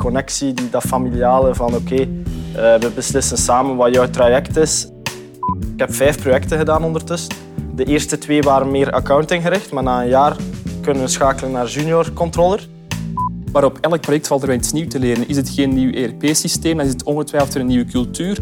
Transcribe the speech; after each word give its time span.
connectie, 0.00 0.52
die, 0.52 0.70
dat 0.70 0.82
familiale 0.82 1.54
van 1.54 1.74
oké, 1.74 1.94
eh, 1.94 2.06
we 2.54 2.90
beslissen 2.94 3.36
samen 3.36 3.76
wat 3.76 3.94
jouw 3.94 4.10
traject 4.10 4.56
is. 4.56 4.88
Ik 5.72 5.78
heb 5.78 5.94
vijf 5.94 6.20
projecten 6.20 6.58
gedaan 6.58 6.84
ondertussen. 6.84 7.34
De 7.74 7.84
eerste 7.84 8.18
twee 8.18 8.42
waren 8.42 8.70
meer 8.70 8.90
accounting 8.90 9.42
gericht, 9.42 9.72
maar 9.72 9.82
na 9.82 10.02
een 10.02 10.08
jaar 10.08 10.36
kunnen 10.80 11.02
we 11.02 11.08
schakelen 11.08 11.50
naar 11.52 11.66
junior 11.66 12.12
controller. 12.12 12.68
Maar 13.52 13.64
op 13.64 13.78
elk 13.80 14.00
project 14.00 14.26
valt 14.26 14.42
er 14.42 14.48
wel 14.48 14.56
iets 14.56 14.72
nieuws 14.72 14.88
te 14.88 14.98
leren. 14.98 15.28
Is 15.28 15.36
het 15.36 15.48
geen 15.48 15.74
nieuw 15.74 15.92
ERP-systeem, 15.92 16.76
dan 16.76 16.86
is 16.86 16.92
het 16.92 17.02
ongetwijfeld 17.02 17.54
een 17.54 17.66
nieuwe 17.66 17.84
cultuur. 17.84 18.38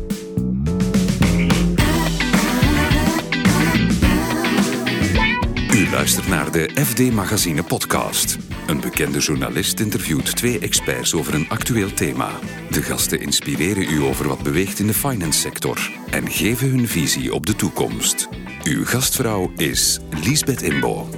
U 5.75 5.91
luistert 5.91 6.29
naar 6.29 6.53
de 6.53 6.71
FD 6.75 7.13
Magazine 7.13 7.63
podcast. 7.63 8.39
Een 8.67 8.81
bekende 8.81 9.19
journalist 9.19 9.81
interviewt 9.81 10.37
twee 10.37 10.59
experts 10.59 11.15
over 11.15 11.35
een 11.35 11.49
actueel 11.49 11.95
thema. 11.95 12.31
De 12.71 12.83
gasten 12.83 13.21
inspireren 13.21 13.91
u 13.93 14.03
over 14.03 14.29
wat 14.29 14.43
beweegt 14.43 14.79
in 14.79 14.87
de 14.87 14.95
finance 14.95 15.41
sector 15.41 15.91
en 16.11 16.31
geven 16.31 16.69
hun 16.69 16.89
visie 16.89 17.35
op 17.35 17.47
de 17.47 17.57
toekomst. 17.57 18.29
Uw 18.65 18.85
gastvrouw 18.85 19.53
is 19.57 19.99
Liesbeth 20.25 20.63
Imbo. 20.63 21.09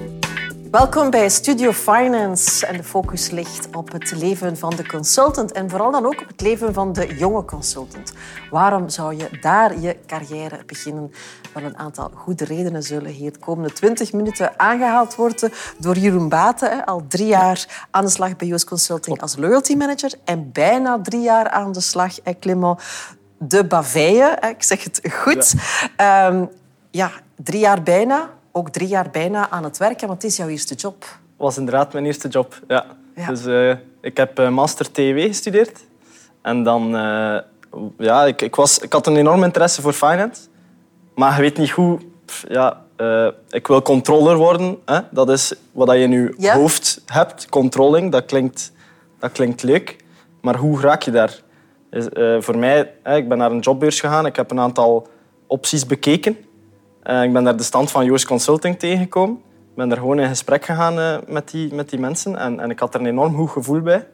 Welkom 0.71 1.11
bij 1.11 1.29
Studio 1.29 1.73
Finance. 1.73 2.67
En 2.67 2.77
de 2.77 2.85
focus 2.85 3.31
ligt 3.31 3.77
op 3.77 3.93
het 3.93 4.11
leven 4.11 4.57
van 4.57 4.71
de 4.77 4.87
consultant 4.87 5.53
en 5.53 5.71
vooral 5.71 5.91
dan 5.91 6.07
ook 6.07 6.21
op 6.21 6.27
het 6.27 6.41
leven 6.41 6.75
van 6.75 6.93
de 6.93 7.15
jonge 7.17 7.45
consultant. 7.45 8.13
Waarom 8.51 8.89
zou 8.89 9.17
je 9.17 9.29
daar 9.41 9.81
je 9.81 9.97
carrière 10.07 10.65
beginnen? 10.67 11.13
Wel 11.55 11.63
een 11.63 11.79
aantal 11.79 12.11
goede 12.15 12.45
redenen 12.45 12.83
zullen 12.83 13.11
hier 13.11 13.33
de 13.33 13.39
komende 13.39 13.73
20 13.73 14.13
minuten 14.13 14.59
aangehaald 14.59 15.15
worden 15.15 15.53
door 15.79 15.97
Jeroen 15.99 16.29
Baten. 16.29 16.85
Al 16.85 17.05
drie 17.09 17.27
jaar 17.27 17.87
aan 17.91 18.05
de 18.05 18.11
slag 18.11 18.37
bij 18.37 18.51
US 18.51 18.65
Consulting 18.65 19.21
als 19.21 19.37
loyalty 19.37 19.75
manager 19.75 20.13
en 20.25 20.53
bijna 20.53 21.01
drie 21.03 21.23
jaar 21.23 21.49
aan 21.49 21.73
de 21.73 21.81
slag, 21.81 22.15
Clement 22.41 22.83
de 23.39 23.65
Baveille. 23.65 24.39
Ik 24.49 24.63
zeg 24.63 24.85
het 24.85 25.01
goed. 25.13 25.55
Ja. 25.97 26.27
Um, 26.27 26.49
ja, 26.91 27.11
drie 27.37 27.61
jaar 27.61 27.83
bijna 27.83 28.31
ook 28.53 28.71
drie 28.71 28.89
jaar 28.89 29.11
bijna 29.11 29.51
aan 29.51 29.65
het 29.65 29.79
werken, 29.79 30.09
want 30.09 30.23
het 30.23 30.31
is 30.31 30.37
jouw 30.37 30.49
eerste 30.49 30.75
job. 30.75 31.05
was 31.37 31.59
inderdaad 31.59 31.93
mijn 31.93 32.07
eerste 32.07 32.29
job, 32.29 32.61
ja. 32.69 32.87
Dus 33.27 33.47
uh, 33.47 33.75
ik 34.01 34.17
heb 34.17 34.39
uh, 34.39 34.49
master 34.49 34.91
TW 34.91 35.19
gestudeerd. 35.19 35.85
En 36.43 36.63
dan... 36.63 36.95
Uh, 36.95 37.39
ja, 37.99 38.25
ik, 38.25 38.43
ik, 38.43 38.55
was, 38.55 38.79
ik 38.79 38.93
had 38.93 39.07
een 39.07 39.17
enorm 39.17 39.43
interesse 39.43 39.83
voor 39.83 39.93
finance. 39.93 40.43
Maar 41.15 41.35
je 41.37 41.41
weet 41.41 41.59
niet 41.59 41.71
hoe... 41.71 41.99
Ja, 42.49 42.83
ik 43.51 43.67
wil 43.67 43.83
controller 43.83 44.37
worden. 44.37 44.79
Hè? 44.85 45.01
Dat 45.11 45.31
is 45.31 45.55
wat 45.73 45.91
je 45.91 45.99
in 45.99 46.11
je 46.11 46.35
ja? 46.39 46.55
hoofd 46.55 47.03
hebt. 47.07 47.49
Controlling, 47.49 48.13
dat 48.13 48.25
klinkt, 48.25 48.73
dat 49.19 49.33
klinkt 49.33 49.63
leuk. 49.63 49.97
Maar 50.41 50.57
hoe 50.57 50.81
raak 50.81 51.03
je 51.03 51.11
daar? 51.11 51.41
Dus, 51.91 52.07
voor 52.45 52.59
mij, 52.59 52.81
ik 53.05 53.29
ben 53.29 53.39
naar 53.39 53.51
een 53.51 53.59
jobbeurs 53.59 54.01
gegaan. 54.01 54.27
Ik 54.27 54.37
heb 54.37 54.51
een 54.51 54.61
aantal 54.61 55.09
opties 55.47 55.87
bekeken. 55.87 56.37
Uh, 57.05 57.23
ik 57.23 57.33
ben 57.33 57.45
daar 57.45 57.57
de 57.57 57.63
stand 57.63 57.91
van 57.91 58.05
Joost 58.05 58.27
Consulting 58.27 58.79
tegengekomen. 58.79 59.37
Ik 59.71 59.77
ben 59.77 59.89
daar 59.89 59.99
gewoon 59.99 60.19
in 60.19 60.29
gesprek 60.29 60.65
gegaan 60.65 60.99
uh, 60.99 61.17
met, 61.29 61.51
die, 61.51 61.75
met 61.75 61.91
die 61.91 61.99
mensen 61.99 62.37
en, 62.37 62.61
en 62.61 62.71
ik 62.71 62.79
had 62.79 62.95
er 62.95 63.01
een 63.01 63.07
enorm 63.07 63.37
goed 63.37 63.51
gevoel 63.51 63.81
bij. 63.81 64.09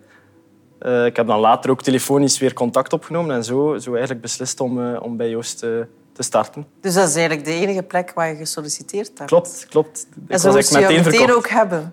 Uh, 0.80 1.04
ik 1.04 1.16
heb 1.16 1.26
dan 1.26 1.40
later 1.40 1.70
ook 1.70 1.82
telefonisch 1.82 2.38
weer 2.38 2.52
contact 2.52 2.92
opgenomen 2.92 3.34
en 3.34 3.44
zo, 3.44 3.78
zo 3.78 3.90
eigenlijk 3.90 4.20
beslist 4.20 4.60
om, 4.60 4.94
om 4.96 5.16
bij 5.16 5.30
Joost 5.30 5.58
te 5.58 6.22
starten. 6.22 6.66
Dus 6.80 6.94
dat 6.94 7.08
is 7.08 7.14
eigenlijk 7.14 7.46
de 7.46 7.52
enige 7.52 7.82
plek 7.82 8.12
waar 8.14 8.28
je 8.28 8.36
gesolliciteerd 8.36 9.10
hebt? 9.18 9.30
Klopt, 9.30 9.66
klopt. 9.68 10.06
Ik 10.10 10.30
en 10.32 10.38
zo 10.38 10.52
moest 10.52 10.74
je 10.74 10.80
meteen, 10.80 11.04
meteen 11.04 11.32
ook 11.32 11.48
hebben? 11.48 11.92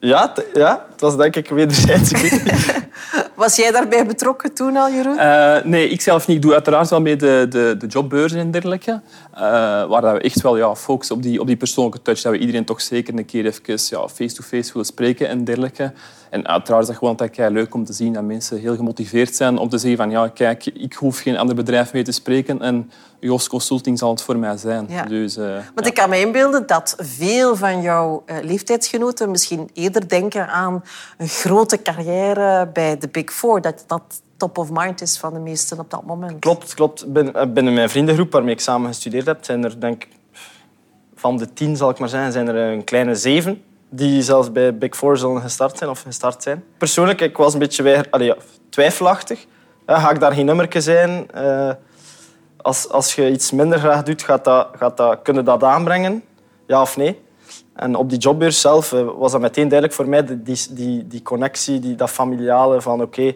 Ja, 0.00 0.32
ja, 0.52 0.86
het 0.90 1.00
was 1.00 1.16
denk 1.16 1.36
ik 1.36 1.48
wederzijds. 1.48 2.12
was 3.34 3.56
jij 3.56 3.70
daarbij 3.70 4.06
betrokken 4.06 4.54
toen 4.54 4.76
al, 4.76 4.90
Jeroen? 4.90 5.14
Uh, 5.14 5.62
nee, 5.64 5.88
ik 5.88 6.00
zelf 6.00 6.26
niet. 6.26 6.36
Ik 6.36 6.42
doe 6.42 6.52
uiteraard 6.52 6.90
wel 6.90 7.00
mee 7.00 7.16
de, 7.16 7.46
de, 7.48 7.74
de 7.78 7.86
jobbeurzen 7.86 8.38
en 8.38 8.50
dergelijke. 8.50 9.00
Uh, 9.34 9.40
waar 9.86 10.14
we 10.14 10.20
echt 10.20 10.40
wel 10.42 10.56
ja, 10.56 10.74
focussen 10.74 11.16
op 11.16 11.22
die, 11.22 11.40
op 11.40 11.46
die 11.46 11.56
persoonlijke 11.56 12.02
touch. 12.02 12.20
Dat 12.20 12.32
we 12.32 12.38
iedereen 12.38 12.64
toch 12.64 12.80
zeker 12.80 13.14
een 13.14 13.24
keer 13.24 13.46
even 13.46 13.78
ja, 13.88 14.08
face-to-face 14.08 14.72
willen 14.72 14.86
spreken 14.86 15.28
en 15.28 15.44
dergelijke. 15.44 15.92
En 16.30 16.48
uiteraard 16.48 16.82
is 16.82 16.88
dat 16.88 16.96
gewoon 16.96 17.16
altijd 17.18 17.52
leuk 17.52 17.74
om 17.74 17.84
te 17.84 17.92
zien 17.92 18.12
dat 18.12 18.22
mensen 18.22 18.58
heel 18.58 18.76
gemotiveerd 18.76 19.36
zijn 19.36 19.58
om 19.58 19.68
te 19.68 19.78
zeggen 19.78 19.98
van 19.98 20.10
ja, 20.10 20.28
kijk, 20.28 20.66
ik 20.66 20.94
hoef 20.94 21.18
geen 21.18 21.36
ander 21.36 21.54
bedrijf 21.54 21.92
mee 21.92 22.02
te 22.02 22.12
spreken 22.12 22.60
en 22.60 22.90
Jos 23.20 23.48
Consulting 23.48 23.98
zal 23.98 24.10
het 24.10 24.22
voor 24.22 24.36
mij 24.36 24.56
zijn. 24.56 24.86
Ja. 24.88 25.04
Dus, 25.04 25.36
uh, 25.36 25.56
Want 25.74 25.86
ik 25.86 25.94
kan 25.94 26.10
me 26.10 26.20
inbeelden 26.20 26.66
dat 26.66 26.94
veel 26.98 27.56
van 27.56 27.82
jouw 27.82 28.24
leeftijdsgenoten 28.42 29.30
misschien 29.30 29.70
eerder 29.72 29.89
denken 29.98 30.48
aan 30.48 30.84
een 31.18 31.28
grote 31.28 31.82
carrière 31.82 32.68
bij 32.72 32.98
de 32.98 33.08
Big 33.08 33.32
Four. 33.32 33.60
Dat 33.60 33.84
dat 33.86 34.02
top 34.36 34.58
of 34.58 34.70
mind 34.70 35.00
is 35.00 35.18
van 35.18 35.32
de 35.32 35.38
meesten 35.38 35.78
op 35.78 35.90
dat 35.90 36.04
moment. 36.04 36.38
Klopt, 36.38 36.74
klopt. 36.74 37.12
Binnen 37.12 37.74
mijn 37.74 37.90
vriendengroep 37.90 38.32
waarmee 38.32 38.54
ik 38.54 38.60
samen 38.60 38.88
gestudeerd 38.88 39.26
heb, 39.26 39.44
zijn 39.44 39.64
er 39.64 39.80
denk 39.80 40.06
van 41.14 41.36
de 41.36 41.52
tien, 41.52 41.76
zal 41.76 41.90
ik 41.90 41.98
maar 41.98 42.08
zeggen, 42.08 42.32
zijn 42.32 42.48
er 42.48 42.54
een 42.54 42.84
kleine 42.84 43.14
zeven 43.14 43.62
die 43.90 44.22
zelfs 44.22 44.52
bij 44.52 44.78
Big 44.78 44.96
Four 44.96 45.16
zullen 45.16 45.40
gestart 45.40 45.78
zijn 45.78 45.90
of 45.90 46.02
gestart 46.02 46.42
zijn. 46.42 46.64
Persoonlijk, 46.78 47.20
ik 47.20 47.36
was 47.36 47.52
een 47.52 47.58
beetje 47.58 48.10
allee, 48.10 48.34
twijfelachtig. 48.68 49.46
ga 49.86 50.10
ik 50.10 50.20
daar 50.20 50.32
geen 50.32 50.46
nummerke 50.46 50.80
zijn? 50.80 51.26
Uh, 51.34 51.70
als, 52.56 52.88
als 52.88 53.14
je 53.14 53.30
iets 53.30 53.50
minder 53.50 53.78
graag 53.78 54.02
doet, 54.02 54.22
gaat 54.22 54.44
dat, 54.44 54.68
gaat 54.76 54.96
dat, 54.96 55.22
kunnen 55.22 55.44
dat 55.44 55.62
aanbrengen? 55.62 56.22
Ja 56.66 56.80
of 56.80 56.96
nee? 56.96 57.20
En 57.74 57.94
op 57.94 58.10
die 58.10 58.18
jobbeurs 58.18 58.60
zelf 58.60 58.92
uh, 58.92 59.08
was 59.18 59.32
dat 59.32 59.40
meteen 59.40 59.68
duidelijk 59.68 59.98
voor 59.98 60.08
mij, 60.08 60.24
die, 60.24 60.66
die, 60.70 61.06
die 61.06 61.22
connectie, 61.22 61.78
die, 61.78 61.94
dat 61.94 62.10
familiale 62.10 62.80
van 62.80 63.02
oké, 63.02 63.22
uh, 63.22 63.34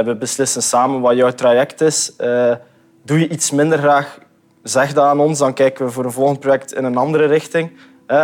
we 0.00 0.16
beslissen 0.18 0.62
samen 0.62 1.00
wat 1.00 1.16
jouw 1.16 1.30
traject 1.30 1.80
is. 1.80 2.12
doe 3.02 3.18
je 3.18 3.28
iets 3.28 3.50
minder 3.50 3.78
graag, 3.78 4.18
zeg 4.62 4.92
dat 4.92 5.04
aan 5.04 5.20
ons, 5.20 5.38
dan 5.38 5.54
kijken 5.54 5.84
we 5.86 5.92
voor 5.92 6.04
een 6.04 6.12
volgend 6.12 6.40
project 6.40 6.72
in 6.72 6.84
een 6.84 6.96
andere 6.96 7.26
richting. 7.26 7.70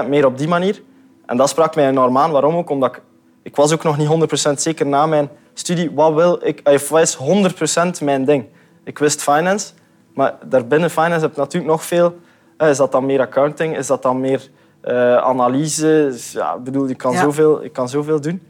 meer 0.08 0.26
op 0.26 0.38
die 0.38 0.48
manier. 0.48 0.82
En 1.26 1.36
dat 1.36 1.48
sprak 1.48 1.74
mij 1.74 1.88
enorm 1.88 2.18
aan. 2.18 2.30
Waarom 2.30 2.56
ook? 2.56 2.70
Omdat 2.70 3.00
ik, 3.42 3.56
was 3.56 3.72
ook 3.72 3.82
nog 3.82 3.96
niet 3.96 4.48
100% 4.48 4.52
zeker 4.52 4.86
na 4.86 5.06
mijn 5.06 5.28
studie. 5.52 5.90
Wat 5.90 6.14
wil 6.14 6.38
ik? 6.42 6.60
Wat 6.88 7.00
is 7.00 7.18
100% 8.00 8.04
mijn 8.04 8.24
ding? 8.24 8.44
Ik 8.84 8.98
wist 8.98 9.22
finance, 9.22 9.72
maar 10.14 10.34
daarbinnen 10.44 10.90
finance 10.90 11.20
heb 11.20 11.34
je 11.34 11.40
natuurlijk 11.40 11.72
nog 11.72 11.84
veel. 11.84 12.16
Is 12.58 12.76
dat 12.76 12.92
dan 12.92 13.06
meer 13.06 13.20
accounting? 13.20 13.76
Is 13.76 13.86
dat 13.86 14.02
dan 14.02 14.20
meer 14.20 14.50
uh, 14.84 15.16
analyse? 15.16 16.14
Ja, 16.32 16.54
ik 16.54 16.64
bedoel, 16.64 16.88
ik 16.88 16.98
kan, 16.98 17.14
zoveel, 17.14 17.64
ik 17.64 17.72
kan 17.72 17.88
zoveel 17.88 18.20
doen. 18.20 18.42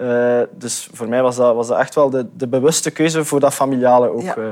Uh, 0.00 0.40
dus 0.58 0.88
voor 0.92 1.08
mij 1.08 1.22
was 1.22 1.36
dat, 1.36 1.54
was 1.54 1.68
dat 1.68 1.78
echt 1.78 1.94
wel 1.94 2.10
de, 2.10 2.26
de 2.36 2.48
bewuste 2.48 2.90
keuze 2.90 3.24
voor 3.24 3.40
dat 3.40 3.54
familiale 3.54 4.08
ook. 4.08 4.22
Ja. 4.22 4.36
Uh. 4.36 4.48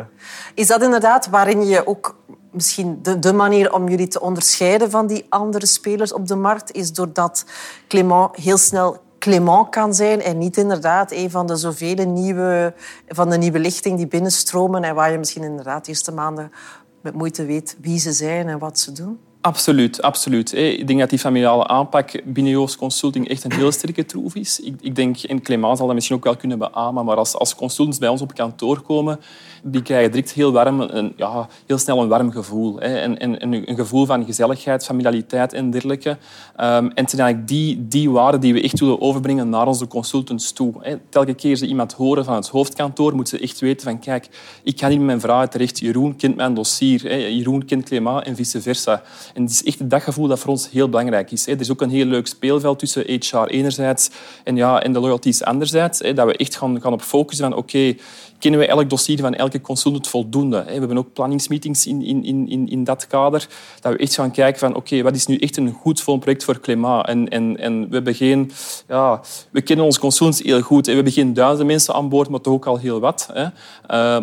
Is 0.54 0.66
dat 0.66 0.82
inderdaad 0.82 1.28
waarin 1.28 1.66
je 1.66 1.86
ook 1.86 2.16
misschien 2.50 2.98
de, 3.02 3.18
de, 3.18 3.32
manier 3.32 3.72
om 3.72 3.88
jullie 3.88 4.08
te 4.08 4.20
onderscheiden 4.20 4.90
van 4.90 5.06
die 5.06 5.26
andere 5.28 5.66
spelers 5.66 6.12
op 6.12 6.26
de 6.26 6.36
markt 6.36 6.72
is 6.72 6.92
doordat 6.92 7.44
Clément 7.88 8.36
heel 8.36 8.58
snel 8.58 9.00
Clément 9.18 9.68
kan 9.68 9.94
zijn 9.94 10.22
en 10.22 10.38
niet 10.38 10.56
inderdaad 10.56 11.12
een 11.12 11.30
van 11.30 11.46
de 11.46 11.56
zoveel 11.56 12.06
nieuwe, 12.06 12.74
van 13.08 13.30
de 13.30 13.36
nieuwe 13.36 13.58
lichting 13.58 13.96
die 13.96 14.06
binnenstromen 14.06 14.84
en 14.84 14.94
waar 14.94 15.12
je 15.12 15.18
misschien 15.18 15.42
inderdaad 15.42 15.84
de 15.84 15.90
eerste 15.90 16.12
maanden 16.12 16.52
met 17.00 17.14
moeite 17.14 17.44
weet 17.44 17.76
wie 17.80 17.98
ze 17.98 18.12
zijn 18.12 18.48
en 18.48 18.58
wat 18.58 18.78
ze 18.78 18.92
doen? 18.92 19.18
Absoluut, 19.42 20.02
absoluut. 20.02 20.52
Ik 20.52 20.86
denk 20.86 21.00
dat 21.00 21.10
die 21.10 21.18
familiale 21.18 21.66
aanpak 21.66 22.10
binnen 22.24 22.52
Joost 22.52 22.76
Consulting 22.76 23.28
echt 23.28 23.44
een 23.44 23.52
heel 23.52 23.72
sterke 23.72 24.06
troef 24.06 24.34
is. 24.34 24.60
Ik, 24.80 24.94
denk, 24.94 25.18
en 25.18 25.42
Clément 25.42 25.76
zal 25.76 25.86
dat 25.86 25.94
misschien 25.94 26.16
ook 26.16 26.24
wel 26.24 26.36
kunnen 26.36 26.58
beamen, 26.58 27.04
maar 27.04 27.16
als, 27.16 27.36
als 27.36 27.54
consultants 27.54 27.98
bij 27.98 28.08
ons 28.08 28.20
op 28.20 28.34
kantoor 28.34 28.80
komen, 28.80 29.20
die 29.62 29.82
krijgen 29.82 30.10
direct 30.10 30.32
heel, 30.32 30.52
warm, 30.52 30.80
een, 30.80 31.12
ja, 31.16 31.48
heel 31.66 31.78
snel 31.78 32.02
een 32.02 32.08
warm 32.08 32.30
gevoel. 32.30 32.80
En, 32.80 33.18
en, 33.18 33.68
een 33.68 33.76
gevoel 33.76 34.06
van 34.06 34.24
gezelligheid, 34.24 34.84
familialiteit 34.84 35.52
en 35.52 35.70
dergelijke. 35.70 36.10
Um, 36.10 36.16
en 36.56 36.92
het 36.94 37.10
zijn 37.10 37.22
eigenlijk 37.22 37.48
die, 37.48 37.88
die 37.88 38.10
waarden 38.10 38.40
die 38.40 38.52
we 38.52 38.62
echt 38.62 38.80
willen 38.80 39.00
overbrengen 39.00 39.48
naar 39.48 39.66
onze 39.66 39.86
consultants 39.86 40.52
toe. 40.52 41.00
Telke 41.08 41.34
keer 41.34 41.56
ze 41.56 41.66
iemand 41.66 41.92
horen 41.92 42.24
van 42.24 42.34
het 42.34 42.48
hoofdkantoor, 42.48 43.14
moeten 43.14 43.38
ze 43.38 43.44
echt 43.44 43.60
weten 43.60 43.86
van 43.86 43.98
kijk, 43.98 44.28
ik 44.62 44.80
ga 44.80 44.88
hier 44.88 44.96
met 44.96 45.06
mijn 45.06 45.20
vragen 45.20 45.50
terecht. 45.50 45.78
Jeroen 45.78 46.16
kent 46.16 46.36
mijn 46.36 46.54
dossier. 46.54 47.30
Jeroen 47.32 47.64
kent 47.64 47.84
Clément 47.84 48.24
en 48.26 48.36
vice 48.36 48.60
versa. 48.60 49.02
En 49.34 49.42
het 49.42 49.50
is 49.50 49.64
echt 49.64 49.90
dat 49.90 50.02
gevoel 50.02 50.26
dat 50.26 50.38
voor 50.38 50.50
ons 50.50 50.70
heel 50.70 50.88
belangrijk 50.88 51.30
is. 51.30 51.46
Er 51.46 51.60
is 51.60 51.70
ook 51.70 51.80
een 51.80 51.90
heel 51.90 52.04
leuk 52.04 52.26
speelveld 52.26 52.78
tussen 52.78 53.02
HR 53.02 53.46
enerzijds 53.46 54.10
en, 54.44 54.56
ja, 54.56 54.82
en 54.82 54.92
de 54.92 55.00
loyalties 55.00 55.44
anderzijds. 55.44 55.98
Dat 55.98 56.26
we 56.26 56.36
echt 56.36 56.56
gaan, 56.56 56.80
gaan 56.80 56.92
op 56.92 57.02
focussen 57.02 57.48
van 57.48 57.58
oké, 57.58 57.94
kennen 58.38 58.60
we 58.60 58.66
elk 58.66 58.90
dossier 58.90 59.18
van 59.18 59.34
elke 59.34 59.60
consultant 59.60 60.08
voldoende. 60.08 60.64
We 60.64 60.70
hebben 60.72 60.98
ook 60.98 61.12
planningsmeetings 61.12 61.86
in, 61.86 62.02
in, 62.02 62.48
in, 62.48 62.68
in 62.68 62.84
dat 62.84 63.06
kader. 63.06 63.48
Dat 63.80 63.92
we 63.92 63.98
echt 63.98 64.14
gaan 64.14 64.30
kijken 64.30 64.58
van 64.58 64.74
oké, 64.74 65.02
wat 65.02 65.14
is 65.14 65.26
nu 65.26 65.36
echt 65.36 65.56
een 65.56 65.72
goed 65.72 66.00
vol 66.00 66.18
project 66.18 66.44
voor 66.44 66.60
klimaat? 66.60 67.06
En, 67.06 67.28
en, 67.28 67.56
en 67.58 67.88
we, 67.88 67.94
hebben 67.94 68.14
geen, 68.14 68.50
ja, 68.88 69.20
we 69.50 69.60
kennen 69.60 69.84
onze 69.84 70.00
consultants 70.00 70.42
heel 70.42 70.60
goed. 70.60 70.86
We 70.86 70.92
hebben 70.92 71.12
geen 71.12 71.34
duizenden 71.34 71.66
mensen 71.66 71.94
aan 71.94 72.08
boord, 72.08 72.28
maar 72.28 72.40
toch 72.40 72.54
ook 72.54 72.66
al 72.66 72.78
heel 72.78 73.00
wat. 73.00 73.28
Uh, 73.30 73.46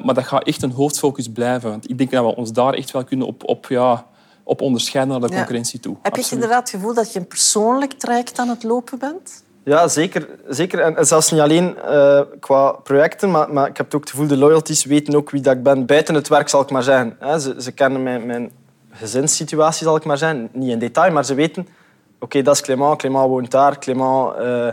maar 0.04 0.14
dat 0.14 0.28
gaat 0.28 0.44
echt 0.48 0.64
een 0.64 0.72
hoofdfocus 0.72 1.28
blijven. 1.28 1.70
Want 1.70 1.90
ik 1.90 1.98
denk 1.98 2.12
dat 2.12 2.26
we 2.26 2.36
ons 2.36 2.52
daar 2.52 2.74
echt 2.74 2.92
wel 2.92 3.04
kunnen 3.04 3.28
op, 3.28 3.44
op, 3.48 3.66
ja, 3.70 4.06
op 4.50 4.62
onderscheiden 4.62 5.20
naar 5.20 5.30
de 5.30 5.36
concurrentie 5.36 5.80
toe. 5.80 5.96
Heb 6.02 6.16
je 6.16 6.28
inderdaad 6.32 6.60
het 6.60 6.70
gevoel 6.70 6.94
dat 6.94 7.14
je 7.14 7.20
een 7.20 7.28
persoonlijk 7.28 7.94
traject 7.94 8.40
aan 8.40 8.50
het 8.50 8.64
lopen 8.64 9.00
bent? 9.00 9.44
Ja, 9.64 9.88
zeker. 9.88 10.28
zeker. 10.48 10.80
En 10.80 11.06
zelfs 11.06 11.32
niet 11.32 11.42
alleen 11.42 11.76
uh, 11.86 12.22
qua 12.40 12.72
projecten, 12.72 13.32
maar, 13.32 13.54
maar 13.54 13.68
ik 13.68 13.78
heb 13.78 13.96
ook 13.96 14.02
het 14.02 14.10
gevoel, 14.10 14.28
de 14.28 14.38
loyalties 14.38 14.86
weten 14.86 15.16
ook 15.16 15.30
wie 15.30 15.42
dat 15.42 15.56
ik 15.56 15.64
ben. 15.64 15.86
Buiten 15.86 16.16
het 16.16 16.28
werk, 16.28 16.50
zal 16.50 16.62
ik 16.62 16.70
maar 16.70 16.84
zeggen. 16.84 17.18
Ze, 17.42 17.56
ze 17.60 17.72
kennen 17.72 18.04
mijn, 18.04 18.26
mijn 18.26 18.52
gezinssituatie, 18.92 19.86
zal 19.86 19.96
ik 19.96 20.06
maar 20.06 20.18
zeggen. 20.18 20.50
Niet 20.52 20.70
in 20.70 20.80
detail, 20.80 21.12
maar 21.12 21.26
ze 21.26 21.34
weten... 21.34 21.68
Oké, 22.20 22.42
dat 22.42 22.56
is 22.56 22.62
Clément. 22.62 22.98
Clément 22.98 23.28
woont 23.28 23.52
daar. 23.52 23.80
Clément 23.80 24.40
uh, 24.40 24.68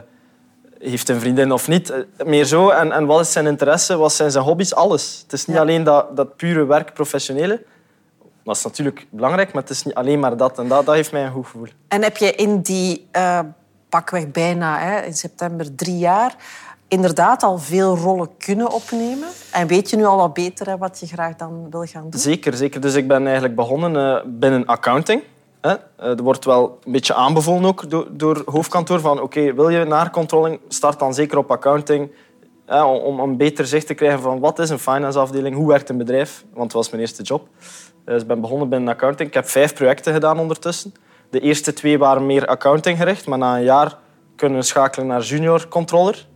heeft 0.78 1.08
een 1.08 1.20
vriendin 1.20 1.52
of 1.52 1.68
niet. 1.68 1.92
Meer 2.24 2.44
zo. 2.44 2.68
En, 2.68 2.92
en 2.92 3.06
wat 3.06 3.20
is 3.20 3.32
zijn 3.32 3.46
interesse? 3.46 3.96
Wat 3.96 4.12
zijn 4.12 4.30
zijn 4.30 4.44
hobby's? 4.44 4.74
Alles. 4.74 5.20
Het 5.22 5.32
is 5.32 5.46
niet 5.46 5.56
alleen 5.56 5.84
dat, 5.84 6.16
dat 6.16 6.36
pure 6.36 6.64
werk, 6.64 6.94
professionele. 6.94 7.62
Dat 8.46 8.56
is 8.56 8.64
natuurlijk 8.64 9.06
belangrijk, 9.10 9.52
maar 9.52 9.62
het 9.62 9.70
is 9.70 9.82
niet 9.82 9.94
alleen 9.94 10.20
maar 10.20 10.36
dat. 10.36 10.58
En 10.58 10.68
dat, 10.68 10.86
dat 10.86 10.94
heeft 10.94 11.12
mij 11.12 11.24
een 11.24 11.32
goed 11.32 11.46
gevoel. 11.46 11.66
En 11.88 12.02
heb 12.02 12.16
je 12.16 12.34
in 12.34 12.60
die... 12.60 13.06
Uh 13.12 13.40
pakweg 13.88 14.30
bijna 14.30 14.78
hè, 14.78 15.00
in 15.00 15.14
september 15.14 15.74
drie 15.74 15.98
jaar, 15.98 16.36
inderdaad 16.88 17.42
al 17.42 17.58
veel 17.58 17.96
rollen 17.96 18.28
kunnen 18.38 18.72
opnemen? 18.72 19.28
En 19.52 19.66
weet 19.66 19.90
je 19.90 19.96
nu 19.96 20.04
al 20.04 20.16
wat 20.16 20.34
beter 20.34 20.66
hè, 20.66 20.76
wat 20.76 21.00
je 21.00 21.06
graag 21.06 21.36
dan 21.36 21.70
wil 21.70 21.84
gaan 21.84 22.10
doen? 22.10 22.20
Zeker, 22.20 22.54
zeker. 22.54 22.80
Dus 22.80 22.94
ik 22.94 23.08
ben 23.08 23.24
eigenlijk 23.24 23.54
begonnen 23.54 23.94
uh, 23.94 24.16
binnen 24.38 24.66
accounting. 24.66 25.22
Hè. 25.60 25.70
Uh, 25.70 25.76
er 25.98 26.22
wordt 26.22 26.44
wel 26.44 26.78
een 26.84 26.92
beetje 26.92 27.14
aanbevolen 27.14 27.64
ook 27.64 27.90
door, 27.90 28.06
door 28.10 28.42
hoofdkantoor 28.46 29.00
van 29.00 29.20
oké, 29.20 29.54
wil 29.54 29.68
je 29.68 29.84
naar 29.84 30.10
controlling, 30.10 30.60
start 30.68 30.98
dan 30.98 31.14
zeker 31.14 31.38
op 31.38 31.50
accounting. 31.50 32.10
Hè, 32.66 32.82
om, 32.82 32.98
om 32.98 33.20
een 33.20 33.36
beter 33.36 33.66
zicht 33.66 33.86
te 33.86 33.94
krijgen 33.94 34.20
van 34.20 34.38
wat 34.38 34.58
is 34.58 34.70
een 34.70 34.78
financeafdeling, 34.78 35.56
hoe 35.56 35.68
werkt 35.68 35.88
een 35.88 35.98
bedrijf. 35.98 36.44
Want 36.52 36.72
dat 36.72 36.72
was 36.72 36.90
mijn 36.90 37.02
eerste 37.02 37.22
job. 37.22 37.48
Dus 38.06 38.22
ik 38.22 38.28
ben 38.28 38.40
begonnen 38.40 38.68
binnen 38.68 38.94
accounting. 38.94 39.28
Ik 39.28 39.34
heb 39.34 39.48
vijf 39.48 39.74
projecten 39.74 40.12
gedaan 40.12 40.38
ondertussen. 40.38 40.94
De 41.30 41.40
eerste 41.40 41.72
twee 41.72 41.98
waren 41.98 42.26
meer 42.26 42.46
accounting 42.46 42.98
gericht, 42.98 43.26
maar 43.26 43.38
na 43.38 43.56
een 43.56 43.64
jaar 43.64 43.98
kunnen 44.36 44.58
we 44.58 44.64
schakelen 44.64 45.06
naar 45.06 45.20
junior 45.20 45.68
controller. 45.68 46.26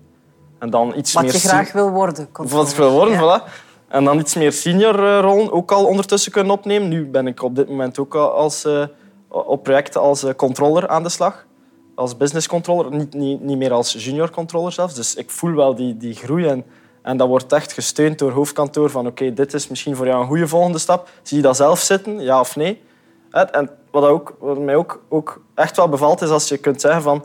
En 0.59 0.71
dan 0.71 0.93
iets 0.97 1.13
Wat 1.13 1.23
meer 1.23 1.33
je 1.33 1.39
graag 1.39 1.73
wil 1.73 1.91
worden. 1.91 2.29
Wat 2.33 2.71
ik 2.71 2.77
wil 2.77 2.91
worden, 2.91 3.19
voilà. 3.19 3.49
En 3.89 4.05
dan 4.05 4.19
iets 4.19 4.35
meer 4.35 4.53
senior 4.53 4.95
eh, 4.95 5.21
rollen 5.21 5.53
ook 5.53 5.73
al 5.73 5.85
ondertussen 5.85 6.33
kunnen 6.33 6.53
opnemen. 6.53 6.89
Nu 6.89 7.07
ben 7.07 7.27
ik 7.27 7.43
op 7.43 7.57
dit 7.57 7.69
moment 7.69 7.99
ook 7.99 8.15
als, 8.15 8.65
uh, 8.65 8.85
op 9.29 9.63
projecten 9.63 10.01
als 10.01 10.25
controller 10.37 10.89
aan 10.89 11.03
de 11.03 11.09
slag. 11.09 11.47
Als 11.95 12.17
business 12.17 12.47
controller, 12.47 12.91
niet, 12.91 13.15
niet, 13.15 13.41
niet 13.41 13.57
meer 13.57 13.73
als 13.73 13.93
junior 13.93 14.31
controller 14.31 14.73
zelfs. 14.73 14.95
Dus 14.95 15.15
ik 15.15 15.31
voel 15.31 15.55
wel 15.55 15.75
die, 15.75 15.97
die 15.97 16.15
groei 16.15 16.47
en, 16.47 16.65
en 17.03 17.17
dat 17.17 17.29
wordt 17.29 17.53
echt 17.53 17.73
gesteund 17.73 18.19
door 18.19 18.33
hoofdkantoor 18.33 18.91
van 18.91 19.07
oké, 19.07 19.33
dit 19.33 19.55
is 19.55 19.69
misschien 19.69 19.97
voor 19.97 20.07
jou 20.07 20.21
een 20.21 20.27
goede 20.27 20.49
volgende 20.49 20.79
stap. 20.79 21.09
Zie 21.23 21.37
je 21.37 21.43
dat 21.43 21.57
zelf 21.57 21.81
zitten, 21.81 22.21
ja 22.21 22.41
of 22.41 22.57
nee? 22.57 22.83
En 23.31 23.71
wat, 23.91 24.05
ook, 24.05 24.37
wat 24.39 24.59
mij 24.59 24.77
ook, 24.77 25.03
ook 25.09 25.41
echt 25.55 25.77
wel 25.77 25.89
bevalt, 25.89 26.23
is 26.23 26.31
als 26.31 26.49
je 26.49 26.57
kunt 26.57 26.81
zeggen 26.81 27.03
van... 27.03 27.25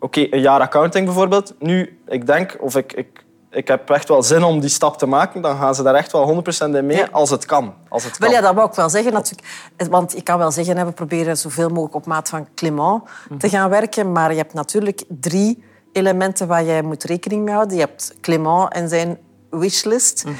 Oké, 0.00 0.26
een 0.30 0.40
jaar 0.40 0.60
accounting 0.60 1.04
bijvoorbeeld. 1.04 1.54
Nu, 1.58 2.00
ik 2.06 2.26
denk, 2.26 2.56
of 2.60 2.76
ik, 2.76 2.92
ik, 2.92 3.24
ik 3.50 3.68
heb 3.68 3.90
echt 3.90 4.08
wel 4.08 4.22
zin 4.22 4.42
om 4.42 4.60
die 4.60 4.70
stap 4.70 4.98
te 4.98 5.06
maken. 5.06 5.42
Dan 5.42 5.56
gaan 5.56 5.74
ze 5.74 5.82
daar 5.82 5.94
echt 5.94 6.12
wel 6.12 6.42
100% 6.70 6.74
in 6.74 6.86
mee, 6.86 7.04
als 7.04 7.30
het 7.30 7.44
kan. 7.44 7.74
Als 7.88 8.04
het 8.04 8.18
kan. 8.18 8.28
Wel, 8.28 8.36
ja, 8.36 8.44
dat 8.44 8.54
wou 8.54 8.68
ik 8.68 8.74
wel 8.74 8.88
zeggen. 8.88 9.12
Natuurlijk. 9.12 9.48
Want 9.90 10.16
ik 10.16 10.24
kan 10.24 10.38
wel 10.38 10.50
zeggen, 10.50 10.86
we 10.86 10.92
proberen 10.92 11.36
zoveel 11.36 11.68
mogelijk 11.68 11.94
op 11.94 12.06
maat 12.06 12.28
van 12.28 12.48
Clément 12.54 13.02
te 13.28 13.46
mhm. 13.46 13.48
gaan 13.48 13.70
werken. 13.70 14.12
Maar 14.12 14.30
je 14.30 14.38
hebt 14.38 14.54
natuurlijk 14.54 15.04
drie 15.08 15.64
elementen 15.92 16.46
waar 16.46 16.64
jij 16.64 16.82
moet 16.82 17.04
rekening 17.04 17.44
mee 17.44 17.54
houden. 17.54 17.76
Je 17.76 17.82
hebt 17.82 18.14
Clément 18.20 18.72
en 18.72 18.88
zijn 18.88 19.18
wishlist. 19.50 20.24
Mhm. 20.24 20.34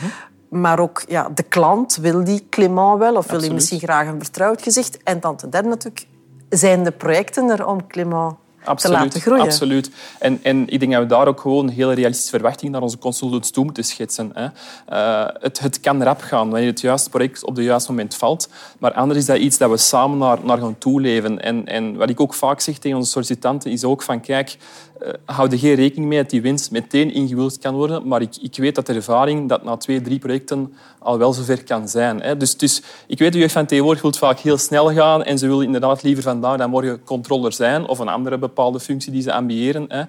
Maar 0.49 0.79
ook 0.79 1.03
ja, 1.09 1.29
de 1.35 1.43
klant, 1.43 1.97
wil 1.97 2.25
die 2.25 2.47
Clément 2.51 2.99
wel? 2.99 3.15
Of 3.15 3.31
wil 3.31 3.41
hij 3.41 3.51
misschien 3.51 3.79
graag 3.79 4.07
een 4.07 4.19
vertrouwd 4.19 4.63
gezicht? 4.63 5.03
En 5.03 5.21
dan 5.21 5.37
ten 5.37 5.51
derde 5.51 5.69
natuurlijk, 5.69 6.07
zijn 6.49 6.85
de 6.85 6.91
projecten 6.91 7.51
er 7.51 7.67
om 7.67 7.87
Clément 7.87 8.35
absoluut, 8.65 8.97
te 8.97 9.05
laten 9.05 9.21
groeien? 9.21 9.43
Absoluut. 9.45 9.91
En, 10.19 10.39
en 10.43 10.69
ik 10.69 10.81
denk 10.81 10.93
dat 10.93 11.03
we 11.03 11.09
daar 11.09 11.29
ook 11.29 11.41
gewoon 11.41 11.67
een 11.67 11.73
hele 11.73 11.95
realistische 11.95 12.31
verwachting 12.31 12.73
naar 12.73 12.83
onze 12.83 12.99
consultants 12.99 13.51
toe 13.51 13.65
moeten 13.65 13.85
schetsen. 13.85 14.31
Hè. 14.35 14.45
Uh, 14.45 15.31
het, 15.41 15.59
het 15.59 15.81
kan 15.81 16.03
rap 16.03 16.21
gaan 16.21 16.51
wanneer 16.51 16.69
het 16.69 16.81
juiste 16.81 17.11
project 17.11 17.45
op 17.45 17.57
het 17.57 17.65
juiste 17.65 17.91
moment 17.91 18.15
valt. 18.15 18.49
Maar 18.79 18.93
anders 18.93 19.19
is 19.19 19.27
dat 19.27 19.39
iets 19.39 19.59
dat 19.59 19.71
we 19.71 19.77
samen 19.77 20.19
naar, 20.19 20.39
naar 20.43 20.59
gaan 20.59 20.79
toeleven. 20.79 21.43
En, 21.43 21.67
en 21.67 21.97
wat 21.97 22.11
ik 22.11 22.21
ook 22.21 22.35
vaak 22.35 22.61
zeg 22.61 22.79
tegen 22.79 22.99
onze 22.99 23.11
sollicitanten 23.11 23.71
is 23.71 23.85
ook 23.85 24.03
van 24.03 24.21
kijk, 24.21 24.57
uh, 25.03 25.09
hou 25.25 25.51
er 25.51 25.59
geen 25.59 25.75
rekening 25.75 26.09
mee 26.09 26.23
dat 26.23 26.31
die 26.31 26.43
winst 26.43 26.71
meteen 26.71 27.13
ingewuld 27.13 27.59
kan 27.59 27.75
worden. 27.75 28.09
Maar 28.09 28.21
ik, 28.21 28.37
ik 28.41 28.57
weet 28.57 28.75
dat 28.75 28.87
de 28.87 28.95
ervaring 28.95 29.49
dat 29.49 29.65
na 29.65 29.77
twee, 29.77 30.01
drie 30.01 30.19
projecten 30.19 30.73
al 30.99 31.19
wel 31.19 31.33
zover 31.33 31.65
kan 31.65 31.89
zijn. 31.89 32.21
Hè. 32.21 32.37
Dus, 32.37 32.57
dus 32.57 32.83
ik 33.07 33.19
weet, 33.19 33.33
de 33.33 33.39
jeugd 33.39 33.53
van 33.53 33.67
tegenwoordig 33.67 34.17
vaak 34.17 34.39
heel 34.39 34.59
snel 34.59 34.93
gaan 34.93 35.25
en 35.25 35.39
ze 35.39 35.47
willen 35.47 35.65
inderdaad 35.65 36.03
liever 36.03 36.23
vandaag 36.23 36.59
dan 36.59 36.71
morgen 36.71 37.05
controller 37.05 37.53
zijn 37.53 37.87
of 37.87 37.99
een 37.99 38.09
andere 38.09 38.39
bepaalde 38.39 38.81
functie 38.81 39.13
die 39.13 39.23
ze 39.23 39.33
ambiëren. 39.33 39.87
Hè. 39.89 40.03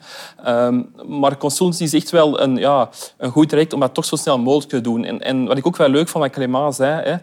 Um, 0.66 0.90
maar 1.08 1.38
consultancy 1.38 1.84
is 1.84 1.94
echt 1.94 2.10
wel 2.10 2.42
een, 2.42 2.56
ja, 2.56 2.90
een 3.18 3.32
goed 3.32 3.50
traject 3.50 3.74
om 3.74 3.80
dat 3.80 3.94
toch 3.94 4.06
zo 4.06 4.16
snel 4.16 4.40
mogelijk 4.40 4.70
te 4.70 4.82
doen. 4.82 5.06
En, 5.06 5.22
en 5.22 5.46
wat 5.46 5.58
ik 5.58 5.68
ook 5.68 5.78
wel 5.78 5.90
leuk 5.90 6.08
vond 6.08 6.24
wat 6.24 6.34
Clément 6.34 6.76
zei, 6.76 7.02
hè, 7.04 7.16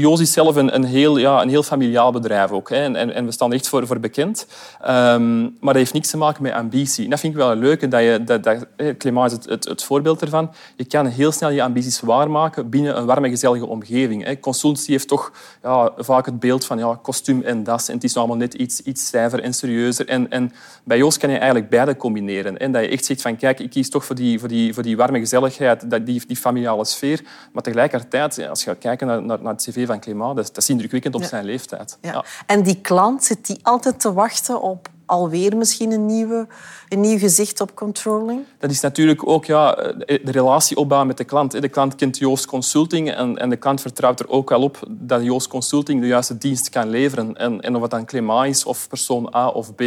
Joos 0.00 0.20
is 0.20 0.32
zelf 0.32 0.56
een, 0.56 0.74
een, 0.74 0.84
heel, 0.84 1.16
ja, 1.16 1.42
een 1.42 1.48
heel 1.48 1.62
familiaal 1.62 2.12
bedrijf 2.12 2.50
ook. 2.50 2.70
Hè. 2.70 2.76
En, 2.76 3.14
en, 3.14 3.24
we 3.24 3.32
staan 3.32 3.52
echt 3.52 3.68
voor, 3.68 3.86
voor 3.86 4.00
bekend. 4.00 4.46
Um, 4.88 5.40
maar 5.40 5.72
dat 5.72 5.74
heeft 5.74 5.92
niks 5.92 6.10
te 6.10 6.16
maken 6.16 6.42
met 6.42 6.52
ambitie. 6.52 7.08
Dat 7.08 7.20
vind 7.20 7.32
ik 7.32 7.38
wel 7.38 7.54
leuk. 7.54 7.90
Dat 7.90 8.00
je, 8.00 8.22
dat, 8.24 8.42
dat, 8.44 8.66
Clément 8.98 9.26
is 9.26 9.32
het, 9.32 9.48
het, 9.48 9.64
het, 9.64 9.82
voorbeeld 9.82 10.22
ervan. 10.22 10.50
Je 10.76 10.84
kan 10.84 11.06
heel 11.06 11.32
snel 11.32 11.50
je 11.50 11.62
ambities 11.62 12.00
waarmaken 12.00 12.70
binnen 12.70 12.96
een 12.96 13.06
warme, 13.06 13.28
gezellige 13.28 13.66
omgeving. 13.66 14.24
Hè. 14.24 14.40
Consultancy 14.40 14.90
heeft 14.90 15.08
toch 15.08 15.32
ja, 15.62 15.92
vaak 15.96 16.26
het 16.26 16.40
beeld 16.40 16.64
van 16.64 16.78
ja, 16.78 16.98
kostuum 17.02 17.42
en 17.42 17.64
das. 17.64 17.88
En 17.88 17.94
het 17.94 18.04
is 18.04 18.16
allemaal 18.16 18.36
net 18.36 18.54
iets, 18.54 18.80
iets 18.80 19.06
stijver 19.06 19.42
en 19.42 19.54
serieuzer. 19.54 20.08
En, 20.08 20.30
en 20.30 20.52
bij 20.84 20.98
Joos 20.98 21.18
kan 21.18 21.30
je 21.30 21.36
eigenlijk 21.36 21.70
beide 21.70 21.96
combineren. 21.96 22.58
En 22.58 22.72
dat 22.72 22.82
je 22.82 22.88
echt 22.88 23.04
zegt 23.04 23.22
van 23.22 23.36
kijk, 23.36 23.60
ik 23.60 23.70
kies 23.70 23.90
toch 23.90 24.04
voor 24.04 24.16
die, 24.16 24.38
voor 24.38 24.48
die, 24.48 24.74
voor 24.74 24.82
die 24.82 24.96
warme 24.96 25.18
gezelligheid, 25.18 26.06
die, 26.06 26.22
die 26.26 26.36
familiale 26.36 26.84
sfeer. 26.84 27.20
Maar 27.52 27.62
tegelijkertijd, 27.62 28.48
als 28.48 28.64
je 28.64 28.70
gaat 28.70 28.78
kijken 28.78 29.06
naar, 29.06 29.22
naar, 29.22 29.42
naar 29.42 29.52
het 29.52 29.62
cv 29.62 29.86
van 29.88 30.00
Clément. 30.00 30.36
Dat, 30.36 30.56
is 30.56 30.68
indrukwekkend 30.68 31.14
op 31.14 31.22
zijn 31.22 31.44
leeftijd. 31.44 31.98
Ja. 32.00 32.24
En 32.46 32.62
die 32.62 32.80
klant, 32.80 33.24
zit 33.24 33.46
die 33.46 33.58
altijd 33.62 34.00
te 34.00 34.12
wachten 34.12 34.60
op 34.60 34.88
alweer 35.08 35.56
misschien 35.56 35.92
een, 35.92 36.06
nieuwe, 36.06 36.46
een 36.88 37.00
nieuw 37.00 37.18
gezicht 37.18 37.60
op 37.60 37.74
controlling? 37.74 38.40
Dat 38.58 38.70
is 38.70 38.80
natuurlijk 38.80 39.28
ook 39.28 39.44
ja, 39.44 39.74
de 39.74 40.20
relatie 40.24 40.76
opbouwen 40.76 41.08
met 41.08 41.16
de 41.16 41.24
klant. 41.24 41.62
De 41.62 41.68
klant 41.68 41.94
kent 41.94 42.18
Joost 42.18 42.46
Consulting 42.46 43.10
en, 43.10 43.36
en 43.36 43.48
de 43.50 43.56
klant 43.56 43.80
vertrouwt 43.80 44.20
er 44.20 44.28
ook 44.28 44.48
wel 44.48 44.62
op 44.62 44.78
dat 44.88 45.24
Joost 45.24 45.48
Consulting 45.48 46.00
de 46.00 46.06
juiste 46.06 46.38
dienst 46.38 46.68
kan 46.68 46.88
leveren. 46.88 47.36
En, 47.36 47.60
en 47.60 47.76
of 47.76 47.82
het 47.82 47.90
dan 47.90 48.04
Clément 48.04 48.46
is 48.46 48.64
of 48.64 48.88
persoon 48.88 49.34
A 49.34 49.48
of 49.48 49.74
B, 49.74 49.82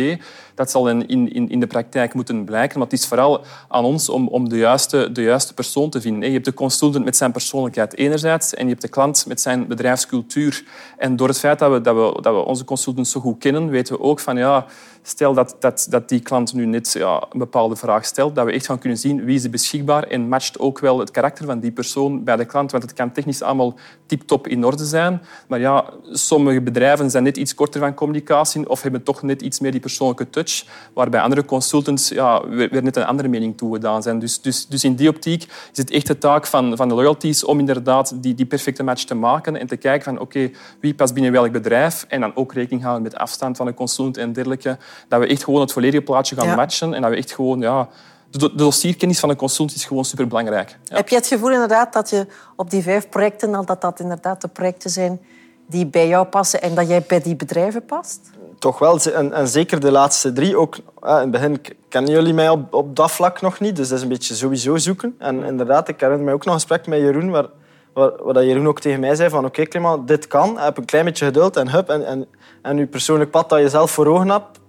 dat 0.55 0.71
zal 0.71 0.89
in, 0.89 1.07
in, 1.07 1.49
in 1.49 1.59
de 1.59 1.67
praktijk 1.67 2.13
moeten 2.13 2.45
blijken. 2.45 2.79
Maar 2.79 2.87
het 2.87 2.99
is 2.99 3.07
vooral 3.07 3.41
aan 3.67 3.83
ons 3.83 4.09
om, 4.09 4.27
om 4.27 4.49
de, 4.49 4.57
juiste, 4.57 5.11
de 5.11 5.21
juiste 5.21 5.53
persoon 5.53 5.89
te 5.89 6.01
vinden. 6.01 6.27
Je 6.27 6.33
hebt 6.33 6.45
de 6.45 6.53
consultant 6.53 7.05
met 7.05 7.17
zijn 7.17 7.31
persoonlijkheid 7.31 7.97
enerzijds 7.97 8.53
en 8.53 8.63
je 8.63 8.69
hebt 8.69 8.81
de 8.81 8.87
klant 8.87 9.25
met 9.27 9.41
zijn 9.41 9.67
bedrijfscultuur. 9.67 10.63
En 10.97 11.15
door 11.15 11.27
het 11.27 11.39
feit 11.39 11.59
dat 11.59 11.71
we, 11.71 11.81
dat 11.81 11.95
we, 11.95 12.21
dat 12.21 12.33
we 12.33 12.45
onze 12.45 12.63
consultants 12.63 13.11
zo 13.11 13.19
goed 13.19 13.39
kennen, 13.39 13.69
weten 13.69 13.95
we 13.95 14.01
ook 14.01 14.19
van 14.19 14.37
ja, 14.37 14.65
stel 15.11 15.33
dat, 15.33 15.55
dat, 15.59 15.87
dat 15.89 16.09
die 16.09 16.19
klant 16.19 16.53
nu 16.53 16.65
net 16.65 16.91
ja, 16.91 17.23
een 17.29 17.39
bepaalde 17.39 17.75
vraag 17.75 18.05
stelt, 18.05 18.35
dat 18.35 18.45
we 18.45 18.51
echt 18.51 18.65
gaan 18.65 18.79
kunnen 18.79 18.97
zien 18.97 19.25
wie 19.25 19.35
is 19.35 19.49
beschikbaar 19.49 20.03
en 20.03 20.27
matcht 20.27 20.59
ook 20.59 20.79
wel 20.79 20.99
het 20.99 21.11
karakter 21.11 21.45
van 21.45 21.59
die 21.59 21.71
persoon 21.71 22.23
bij 22.23 22.35
de 22.35 22.45
klant. 22.45 22.71
Want 22.71 22.83
het 22.83 22.93
kan 22.93 23.11
technisch 23.11 23.41
allemaal 23.41 23.75
tip-top 24.05 24.47
in 24.47 24.65
orde 24.65 24.85
zijn. 24.85 25.21
Maar 25.47 25.59
ja, 25.59 25.85
sommige 26.11 26.61
bedrijven 26.61 27.09
zijn 27.09 27.23
net 27.23 27.37
iets 27.37 27.55
korter 27.55 27.79
van 27.79 27.93
communicatie 27.93 28.69
of 28.69 28.81
hebben 28.81 29.03
toch 29.03 29.21
net 29.21 29.41
iets 29.41 29.59
meer 29.59 29.71
die 29.71 29.79
persoonlijke 29.79 30.29
touch, 30.29 30.65
waarbij 30.93 31.21
andere 31.21 31.45
consultants 31.45 32.09
ja, 32.09 32.47
weer 32.47 32.83
net 32.83 32.95
een 32.95 33.05
andere 33.05 33.27
mening 33.27 33.57
toegedaan 33.57 34.01
zijn. 34.03 34.19
Dus, 34.19 34.41
dus, 34.41 34.67
dus 34.67 34.83
in 34.83 34.95
die 34.95 35.09
optiek 35.09 35.43
is 35.71 35.77
het 35.77 35.91
echt 35.91 36.07
de 36.07 36.17
taak 36.17 36.47
van, 36.47 36.77
van 36.77 36.87
de 36.87 36.95
loyalties 36.95 37.43
om 37.43 37.59
inderdaad 37.59 38.13
die, 38.15 38.35
die 38.35 38.45
perfecte 38.45 38.83
match 38.83 39.03
te 39.03 39.15
maken 39.15 39.55
en 39.57 39.67
te 39.67 39.77
kijken 39.77 40.03
van 40.03 40.19
oké, 40.19 40.51
wie 40.79 40.93
past 40.93 41.13
binnen 41.13 41.31
welk 41.31 41.51
bedrijf 41.51 42.05
en 42.07 42.21
dan 42.21 42.35
ook 42.35 42.53
rekening 42.53 42.81
houden 42.83 43.03
met 43.03 43.15
afstand 43.15 43.57
van 43.57 43.67
een 43.67 43.73
consultant 43.73 44.17
en 44.17 44.33
dergelijke 44.33 44.77
dat 45.07 45.19
we 45.19 45.27
echt 45.27 45.43
gewoon 45.43 45.61
het 45.61 45.71
volledige 45.71 46.03
plaatje 46.03 46.35
gaan 46.35 46.55
matchen 46.55 46.93
en 46.93 47.01
dat 47.01 47.11
we 47.11 47.17
echt 47.17 47.31
gewoon... 47.31 47.59
Ja, 47.59 47.87
de, 48.31 48.55
dossierkennis 48.55 49.19
van 49.19 49.29
een 49.29 49.35
consultant 49.35 49.77
is 49.77 49.85
gewoon 49.85 50.05
superbelangrijk. 50.05 50.77
Ja. 50.83 50.95
Heb 50.95 51.09
je 51.09 51.15
het 51.15 51.27
gevoel 51.27 51.51
inderdaad 51.51 51.93
dat 51.93 52.09
je 52.09 52.27
op 52.55 52.69
die 52.69 52.81
vijf 52.81 53.09
projecten 53.09 53.55
al 53.55 53.65
dat 53.65 53.81
dat 53.81 53.99
inderdaad 53.99 54.41
de 54.41 54.47
projecten 54.47 54.89
zijn 54.89 55.21
die 55.67 55.85
bij 55.85 56.07
jou 56.07 56.25
passen 56.25 56.61
en 56.61 56.75
dat 56.75 56.87
jij 56.87 57.03
bij 57.07 57.21
die 57.21 57.35
bedrijven 57.35 57.85
past? 57.85 58.29
Toch 58.59 58.79
wel. 58.79 58.99
En, 59.13 59.33
en 59.33 59.47
zeker 59.47 59.79
de 59.79 59.91
laatste 59.91 60.33
drie. 60.33 60.57
Ook, 60.57 60.75
in 60.75 60.83
het 61.01 61.31
begin 61.31 61.61
kennen 61.89 62.11
jullie 62.11 62.33
mij 62.33 62.49
op, 62.49 62.73
op 62.73 62.95
dat 62.95 63.11
vlak 63.11 63.41
nog 63.41 63.59
niet. 63.59 63.75
Dus 63.75 63.87
dat 63.87 63.97
is 63.97 64.03
een 64.03 64.09
beetje 64.09 64.35
sowieso 64.35 64.77
zoeken. 64.77 65.15
En 65.17 65.43
inderdaad, 65.43 65.87
ik 65.87 65.99
herinner 65.99 66.25
mij 66.25 66.33
ook 66.33 66.45
nog 66.45 66.53
een 66.53 66.59
gesprek 66.59 66.87
met 66.87 66.99
Jeroen 66.99 67.29
waar, 67.29 67.47
waar, 67.93 68.11
waar 68.23 68.45
Jeroen 68.45 68.67
ook 68.67 68.79
tegen 68.79 68.99
mij 68.99 69.15
zei 69.15 69.29
van 69.29 69.45
oké, 69.45 69.61
okay, 69.61 69.97
dit 70.05 70.27
kan. 70.27 70.59
Heb 70.59 70.77
een 70.77 70.85
klein 70.85 71.05
beetje 71.05 71.25
geduld 71.25 71.57
en 71.57 71.69
hup. 71.69 71.89
En, 71.89 72.05
en, 72.05 72.27
en 72.61 72.77
je 72.77 72.87
persoonlijk 72.87 73.31
pad 73.31 73.49
dat 73.49 73.59
je 73.59 73.69
zelf 73.69 73.91
voor 73.91 74.07
ogen 74.07 74.29
hebt, 74.29 74.59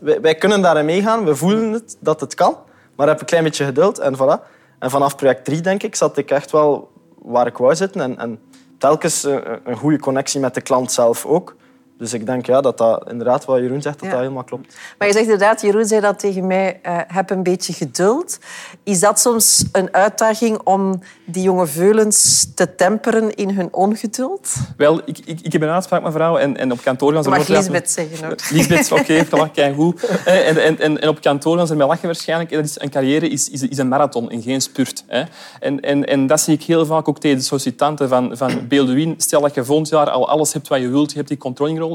Wij, 0.00 0.34
kunnen 0.34 0.62
daarin 0.62 0.84
meegaan, 0.84 1.24
we 1.24 1.36
voelen 1.36 1.72
het, 1.72 1.96
dat 2.00 2.20
het 2.20 2.34
kan. 2.34 2.56
Maar 2.96 3.08
heb 3.08 3.20
een 3.20 3.26
klein 3.26 3.44
beetje 3.44 3.64
geduld 3.64 3.98
en 3.98 4.16
voilà. 4.16 4.52
En 4.78 4.90
vanaf 4.90 5.16
project 5.16 5.44
3, 5.44 5.60
denk 5.60 5.82
ik, 5.82 5.94
zat 5.94 6.18
ik 6.18 6.30
echt 6.30 6.50
wel 6.50 6.90
waar 7.22 7.46
ik 7.46 7.56
wou 7.56 7.74
zitten. 7.74 8.00
En, 8.00 8.18
en 8.18 8.40
telkens 8.78 9.22
een, 9.22 9.60
een 9.64 9.76
goede 9.76 9.98
connectie 9.98 10.40
met 10.40 10.54
de 10.54 10.60
klant 10.60 10.92
zelf 10.92 11.26
ook. 11.26 11.56
Dus 11.98 12.12
ik 12.12 12.26
denk 12.26 12.46
ja, 12.46 12.60
dat 12.60 12.78
dat 12.78 13.04
inderdaad 13.10 13.44
wat 13.44 13.58
Jeroen 13.58 13.82
zegt, 13.82 13.94
dat 13.98 14.04
Ja. 14.04 14.10
dat 14.10 14.20
helemaal 14.20 14.44
klopt. 14.44 14.76
Maar 14.98 15.06
je 15.08 15.12
zegt 15.14 15.24
inderdaad, 15.24 15.60
Jeroen 15.60 15.84
zei 15.84 16.00
dat 16.00 16.18
tegen 16.18 16.46
mij, 16.46 16.78
eh, 16.82 16.98
heb 17.06 17.30
een 17.30 17.42
beetje 17.42 17.72
geduld. 17.72 18.38
Is 18.82 19.00
dat 19.00 19.20
soms 19.20 19.64
een 19.72 19.94
uitdaging 19.94 20.58
om 20.64 21.02
die 21.24 21.42
jonge 21.42 21.66
veulens 21.66 22.48
te 22.54 22.74
temperen 22.74 23.34
in 23.34 23.50
hun 23.50 23.68
ongeduld? 23.72 24.54
Wel, 24.76 25.00
ik, 25.04 25.18
ik, 25.24 25.40
ik 25.40 25.52
heb 25.52 25.62
een 25.62 25.68
uitspraak, 25.68 26.02
mevrouw, 26.02 26.36
en, 26.36 26.56
en 26.56 26.72
op 26.72 26.80
kantoor 26.82 27.12
gaan 27.12 27.22
ze 27.22 27.28
Mag 27.30 27.48
Lisbeth 27.48 27.90
zeggen 27.90 28.30
ook. 28.30 28.50
Lisbeth, 28.50 28.92
oké, 28.92 29.24
voilà, 29.26 29.52
keigoed. 29.52 30.04
Eh, 30.24 30.48
En, 30.48 30.62
en, 30.64 30.80
en, 30.80 31.00
en 31.00 31.08
op 31.08 31.20
kantoor 31.20 31.56
gaan 31.56 31.66
ze 31.66 31.72
ermee 31.72 31.86
lachen 31.88 32.06
waarschijnlijk. 32.06 32.50
Dat 32.50 32.64
is, 32.64 32.80
een 32.80 32.90
carrière 32.90 33.28
is, 33.28 33.50
is, 33.50 33.62
is 33.62 33.78
een 33.78 33.88
marathon 33.88 34.30
en 34.30 34.42
geen 34.42 34.60
spurt. 34.60 35.04
Hè. 35.06 35.22
En, 35.60 35.80
en, 35.80 36.04
en 36.04 36.26
dat 36.26 36.40
zie 36.40 36.54
ik 36.54 36.62
heel 36.62 36.86
vaak 36.86 37.08
ook 37.08 37.18
tegen 37.20 37.38
de 37.38 37.44
sollicitanten 37.44 38.08
van, 38.08 38.36
van 38.36 38.68
Beelduin. 38.68 39.14
Stel 39.16 39.40
dat 39.40 39.54
je 39.54 39.64
volgend 39.64 39.88
jaar 39.88 40.10
al 40.10 40.28
alles 40.28 40.52
hebt 40.52 40.68
wat 40.68 40.80
je 40.80 40.88
wilt, 40.88 41.10
je 41.10 41.16
hebt 41.16 41.28
die 41.28 41.36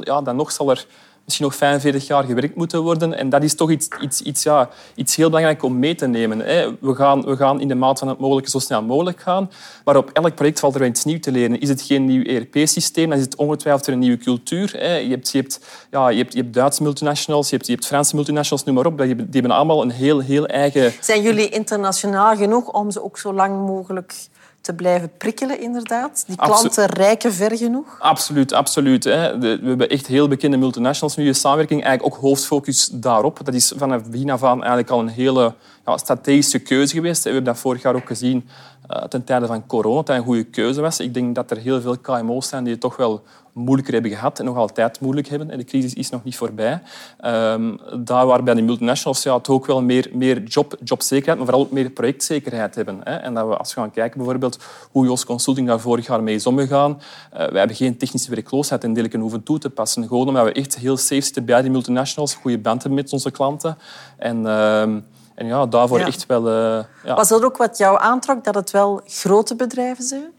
ja, 0.04 0.22
dan 0.22 0.36
nog 0.36 0.52
zal 0.52 0.70
er 0.70 0.86
misschien 1.30 1.46
nog 1.46 1.56
45 1.56 2.08
jaar 2.08 2.24
gewerkt 2.24 2.56
moeten 2.56 2.82
worden. 2.82 3.14
En 3.14 3.30
dat 3.30 3.44
is 3.44 3.56
toch 3.56 3.72
iets, 3.72 3.88
iets, 4.02 4.22
iets, 4.22 4.44
ja, 4.44 4.70
iets 4.96 5.16
heel 5.16 5.28
belangrijk 5.28 5.64
om 5.64 5.80
mee 5.80 5.96
te 5.96 6.08
nemen. 6.08 6.40
Hè. 6.40 6.78
We, 6.80 6.96
gaan, 6.96 7.22
we 7.22 7.36
gaan 7.36 7.62
in 7.62 7.68
de 7.68 7.76
maat 7.76 8.00
van 8.00 8.08
het 8.08 8.20
mogelijke 8.20 8.50
zo 8.50 8.60
snel 8.60 8.84
mogelijk 8.84 9.20
gaan. 9.20 9.52
Maar 9.84 9.98
op 9.98 10.10
elk 10.14 10.36
project 10.36 10.60
valt 10.60 10.76
er 10.76 10.86
iets 10.86 11.06
nieuws 11.06 11.20
te 11.20 11.32
leren. 11.32 11.60
Is 11.60 11.70
het 11.70 11.82
geen 11.82 12.06
nieuw 12.06 12.24
ERP-systeem, 12.24 13.10
dan 13.10 13.18
is 13.18 13.24
het 13.24 13.36
ongetwijfeld 13.36 13.88
een 13.88 14.00
nieuwe 14.00 14.18
cultuur. 14.18 14.72
Hè. 14.78 14.96
Je, 14.96 15.10
hebt, 15.10 15.30
je, 15.32 15.38
hebt, 15.38 15.60
ja, 15.92 16.10
je, 16.10 16.18
hebt, 16.18 16.34
je 16.34 16.42
hebt 16.42 16.54
Duitse 16.54 16.84
multinationals, 16.84 17.50
je 17.50 17.56
hebt, 17.56 17.68
je 17.68 17.74
hebt 17.74 17.86
Franse 17.86 18.16
multinationals, 18.16 18.64
noem 18.66 18.76
maar 18.76 18.86
op. 18.86 18.98
Die 18.98 19.16
die 19.16 19.26
hebben 19.32 19.52
allemaal 19.52 19.82
een 19.82 19.92
heel, 19.92 20.20
heel 20.20 20.46
eigen... 20.46 20.94
Zijn 21.02 21.22
jullie 21.22 21.50
internationaal 21.50 22.36
genoeg 22.36 22.72
om 22.72 22.92
ze 22.92 23.04
ook 23.04 23.18
zo 23.18 23.34
lang 23.34 23.66
mogelijk 23.66 24.14
te 24.62 24.74
blijven 24.74 25.12
prikkelen, 25.18 25.62
inderdaad? 25.62 26.24
Die 26.28 26.40
Absolu- 26.40 26.70
klanten 26.70 26.86
rijken 26.86 27.34
ver 27.34 27.58
genoeg? 27.58 28.00
Absoluut, 28.00 28.54
absoluut. 28.54 29.04
Hè. 29.04 29.40
We 29.40 29.60
hebben 29.64 29.90
echt 29.90 30.08
heel 30.08 30.28
bekende 30.28 30.58
multinationals 30.58 31.16
nu 31.16 31.26
in 31.26 31.36
samenwerking. 31.36 31.84
Eigenlijk 31.84 32.16
ook 32.16 32.22
hoofdfocus 32.22 32.90
daarop. 32.94 33.40
Dat 33.46 33.54
is 33.54 33.74
vanaf 33.76 34.02
het 34.02 34.12
begin 34.12 34.30
af 34.30 34.44
aan 34.44 34.58
eigenlijk 34.60 34.90
al 34.90 35.00
een 35.00 35.08
hele 35.08 35.54
ja, 35.86 35.98
strategische 35.98 36.60
keuze 36.60 36.94
geweest. 36.94 37.24
We 37.24 37.30
hebben 37.30 37.54
dat 37.54 37.62
vorig 37.62 37.82
jaar 37.82 37.96
ook 37.96 38.08
gezien 38.08 38.50
eh, 38.90 39.04
ten 39.04 39.24
tijde 39.24 39.46
van 39.46 39.66
corona. 39.66 40.02
Dat 40.02 40.16
een 40.16 40.24
goede 40.24 40.44
keuze 40.44 40.82
was. 40.82 41.00
Ik 41.00 41.14
denk 41.14 41.36
dat 41.36 41.52
er 41.52 41.58
heel 41.58 41.82
veel 41.82 41.98
KMO's 41.98 42.48
zijn 42.48 42.64
die 42.64 42.74
het 42.74 42.82
toch 42.82 42.96
wel 42.96 43.22
moeilijker 43.54 43.94
hebben 43.94 44.12
gehad 44.12 44.40
en 44.40 44.46
nog 44.46 44.56
altijd 44.56 45.00
moeilijk 45.00 45.28
hebben. 45.28 45.50
En 45.52 45.58
de 45.58 45.64
crisis 45.64 45.94
is 45.94 46.10
nog 46.10 46.24
niet 46.24 46.36
voorbij. 46.36 46.82
Ehm, 47.20 47.76
daar 48.04 48.26
waar 48.26 48.44
bij 48.44 48.54
de 48.54 48.62
multinationals 48.62 49.24
ja, 49.24 49.38
het 49.38 49.50
ook 49.50 49.66
wel 49.66 49.82
meer, 49.82 50.10
meer 50.14 50.44
job, 50.44 50.76
jobzekerheid, 50.84 51.38
maar 51.38 51.48
vooral 51.48 51.66
ook 51.66 51.72
meer 51.72 51.90
projectzekerheid 51.90 52.76
hebben. 52.76 53.00
Hè. 53.04 53.16
En 53.16 53.34
dat 53.34 53.48
we, 53.48 53.58
als 53.58 53.74
we 53.74 53.80
gaan 53.80 53.92
kijken 53.92 54.18
bijvoorbeeld 54.18 54.60
hoe 54.92 55.06
Jos 55.06 55.26
Consulting 55.26 55.68
daar 55.68 55.80
vorig 55.80 56.08
jaar 56.08 56.24
mee 56.24 56.36
is 56.36 56.46
omgegaan, 56.46 57.02
eh, 57.32 57.38
wij 57.38 57.60
hebben 57.60 57.76
geen 57.76 57.98
technische 57.98 58.30
werkloosheid 58.30 58.84
en 58.84 58.94
dergelijke 58.94 59.22
hoeven 59.22 59.44
toe 59.44 59.58
te 59.58 59.70
passen. 59.70 60.08
Gewoon 60.08 60.28
omdat 60.28 60.46
we 60.46 60.52
echt 60.52 60.78
heel 60.78 60.98
safe 60.98 61.22
zitten 61.22 61.46
bij 61.46 61.62
die 61.62 61.72
multinationals, 61.72 62.34
goede 62.34 62.58
band 62.58 62.84
hebben 62.84 63.00
met 63.02 63.14
onze 63.14 63.32
klanten. 63.32 63.78
En, 64.18 64.48
ehm, 64.48 65.00
en 65.40 65.48
ja, 65.48 65.66
daarvoor 65.66 66.00
Ja. 66.00 66.06
echt 66.06 66.26
wel... 66.26 66.48
eh, 66.48 66.84
ja. 67.04 67.16
Was 67.16 67.28
dat 67.30 67.44
ook 67.44 67.58
wat 67.58 67.78
jou 67.78 68.00
aantrok, 68.02 68.44
dat 68.44 68.56
het 68.56 68.72
wel 68.72 69.02
grote 69.06 69.56
bedrijven 69.56 70.04
zijn? 70.04 70.32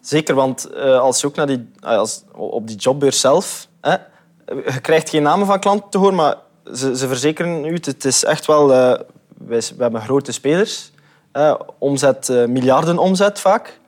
Zeker, 0.00 0.34
want 0.34 0.64
eh, 0.70 0.98
als 1.00 1.20
je 1.20 1.26
ook 1.26 1.34
naar 1.34 1.46
die, 1.46 1.70
eh, 1.80 1.96
als, 1.98 2.22
op 2.32 2.66
die 2.66 2.76
jobbeurs 2.76 3.20
zelf... 3.20 3.68
Hè, 3.80 3.96
je 4.46 4.80
krijgt 4.80 5.08
geen 5.10 5.22
namen 5.22 5.46
van 5.46 5.60
klanten 5.60 5.90
te 5.90 5.98
horen, 5.98 6.14
maar 6.14 6.36
ze, 6.74 6.96
ze 6.96 7.08
verzekeren 7.08 7.64
u, 7.64 7.72
het 7.72 8.04
is 8.04 8.24
echt 8.24 8.46
wel... 8.46 8.72
eh, 8.72 9.00
wij, 9.38 9.60
we 9.76 9.82
hebben 9.82 10.00
grote 10.00 10.32
spelers. 10.32 10.92
eh, 11.32 11.54
omzet, 11.78 12.28
eh, 12.28 12.44
miljarden 12.44 12.98
omzet 12.98 13.40
vaak. 13.40 13.80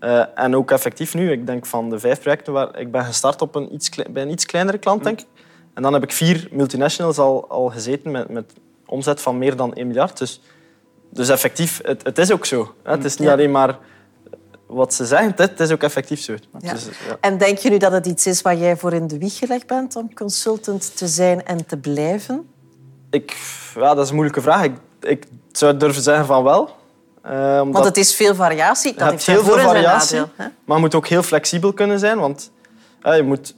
Eh, 0.00 0.22
en 0.34 0.56
ook 0.56 0.70
effectief 0.70 1.14
nu, 1.14 1.30
ik 1.32 1.46
denk 1.46 1.66
van 1.66 1.90
de 1.90 1.98
vijf 1.98 2.20
projecten 2.20 2.52
waar 2.52 2.78
ik 2.78 2.90
ben 2.90 3.04
gestart 3.04 3.42
op 3.42 3.54
een 3.54 3.74
iets, 3.74 3.90
bij 4.10 4.22
een 4.22 4.30
iets 4.30 4.46
kleinere 4.46 4.78
klant, 4.78 5.04
denk 5.04 5.20
ik. 5.20 5.26
En 5.74 5.82
dan 5.82 5.92
heb 5.92 6.02
ik 6.02 6.12
vier 6.12 6.48
multinationals 6.50 7.18
al, 7.18 7.48
al 7.48 7.68
gezeten 7.68 8.10
met, 8.10 8.28
met 8.28 8.52
omzet 8.86 9.20
van 9.20 9.38
meer 9.38 9.56
dan 9.56 9.74
1 9.74 9.86
miljard. 9.86 10.18
Dus, 10.18 10.40
dus 11.10 11.28
effectief, 11.28 11.80
het, 11.82 12.02
het 12.02 12.18
is 12.18 12.32
ook 12.32 12.46
zo. 12.46 12.74
Hè. 12.82 12.90
Het 12.90 13.04
is 13.04 13.16
niet 13.16 13.28
Ja. 13.28 13.34
alleen 13.34 13.50
maar 13.50 13.78
wat 14.66 14.94
ze 14.94 15.06
zeggen, 15.06 15.28
het, 15.28 15.38
het 15.38 15.60
is 15.60 15.70
ook 15.70 15.82
effectief 15.82 16.20
zo. 16.20 16.34
Ja. 16.60 16.72
Dus, 16.72 16.84
ja. 16.84 17.16
En 17.20 17.38
denk 17.38 17.58
je 17.58 17.70
nu 17.70 17.78
dat 17.78 17.92
het 17.92 18.06
iets 18.06 18.26
is 18.26 18.42
waar 18.42 18.56
jij 18.56 18.76
voor 18.76 18.92
in 18.92 19.06
de 19.06 19.18
wieg 19.18 19.38
gelegd 19.38 19.66
bent 19.66 19.96
om 19.96 20.14
consultant 20.14 20.96
te 20.96 21.06
zijn 21.06 21.44
en 21.44 21.66
te 21.66 21.76
blijven? 21.76 22.48
Ik, 23.10 23.36
ja, 23.74 23.94
dat 23.94 24.04
is 24.04 24.08
een 24.08 24.14
moeilijke 24.14 24.40
vraag. 24.42 24.64
Ik, 24.64 24.74
ik 25.00 25.24
zou 25.52 25.76
durven 25.76 26.02
zeggen 26.02 26.26
van 26.26 26.42
wel. 26.44 26.76
Eh, 27.22 27.58
omdat 27.62 27.74
Want 27.74 27.84
het 27.84 27.96
is 27.96 28.14
veel 28.14 28.34
variatie. 28.34 28.94
Dat 28.94 29.10
heeft 29.10 29.26
heel 29.26 29.44
veel 29.44 29.58
variatie, 29.58 30.18
nadeel, 30.18 30.52
maar 30.64 30.76
je 30.76 30.82
moet 30.82 30.94
ook 30.94 31.06
heel 31.06 31.22
flexibel 31.22 31.72
kunnen 31.72 31.98
zijn. 31.98 32.18
Want 32.18 32.50
eh, 33.02 33.16
je, 33.16 33.22
moet, 33.22 33.54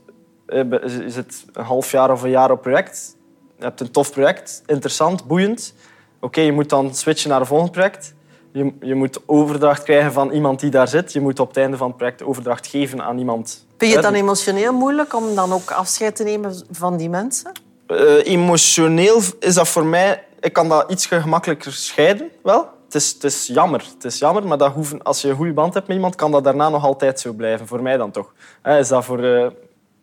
eh, 0.47 0.71
je 0.71 1.05
zit 1.11 1.45
een 1.53 1.65
half 1.65 1.91
jaar 1.91 2.11
of 2.11 2.23
een 2.23 2.31
jaar 2.31 2.51
op 2.51 2.63
project. 2.63 3.17
Je 3.59 3.65
hebt 3.65 3.81
een 3.81 3.91
tof 3.91 4.13
project, 4.13 4.63
interessant, 4.67 5.27
boeiend. 5.27 5.75
Oké, 6.21 6.41
je 6.41 6.53
moet 6.53 6.69
dan 6.69 6.95
switchen 6.95 7.31
naar 7.31 7.41
een 7.41 7.47
volgend 7.47 7.73
project. 7.73 8.15
Je, 8.53 8.73
je 8.81 8.95
moet 8.95 9.21
overdracht 9.27 9.83
krijgen 9.83 10.13
van 10.13 10.31
iemand 10.31 10.61
die 10.61 10.71
daar 10.71 10.89
zit. 10.89 11.13
Je 11.13 11.21
moet 11.21 11.41
op 11.41 11.49
het 11.49 11.57
einde 11.57 11.77
van 11.77 11.89
het 11.89 11.97
project 11.97 12.23
overdracht 12.23 12.67
geven 12.67 13.03
aan 13.03 13.19
iemand. 13.19 13.67
Vind 13.79 13.91
je 13.91 13.97
het 13.97 14.07
dan 14.07 14.15
emotioneel 14.15 14.73
moeilijk 14.73 15.15
om 15.15 15.35
dan 15.35 15.53
ook 15.53 15.71
afscheid 15.71 16.17
te 16.17 16.25
nemen 16.25 16.65
van 16.71 16.97
die 16.97 17.09
mensen? 17.09 17.53
Eh, 17.87 18.27
emotioneel 18.27 19.21
is 19.41 19.55
dat 19.55 19.69
voor 19.69 19.87
mij... 19.87 20.25
Ik 20.41 20.53
kan 20.53 20.69
dat 20.69 20.91
iets 20.91 21.07
gemakkelijker 21.07 21.73
scheiden, 21.73 22.31
wel. 22.43 22.69
Het 22.85 22.95
is, 22.95 23.13
het 23.13 23.25
is 23.25 23.47
jammer, 23.47 23.85
het 23.95 24.05
is 24.05 24.19
jammer, 24.19 24.47
maar 24.47 24.59
dat 24.59 24.73
hoeven, 24.73 25.03
als 25.03 25.23
je 25.23 25.29
een 25.29 25.37
goede 25.37 25.53
band 25.53 25.75
hebt 25.75 25.87
met 25.87 25.97
iemand, 25.97 26.15
kan 26.15 26.31
dat 26.31 26.45
daarna 26.45 26.69
nog 26.69 26.85
altijd 26.85 27.21
zo 27.21 27.33
blijven. 27.33 27.67
Voor 27.67 27.83
mij 27.83 27.97
dan 27.97 28.11
toch. 28.11 28.33
Is 28.65 28.89
dat 28.89 29.05
voor 29.05 29.25
eh, 29.25 29.47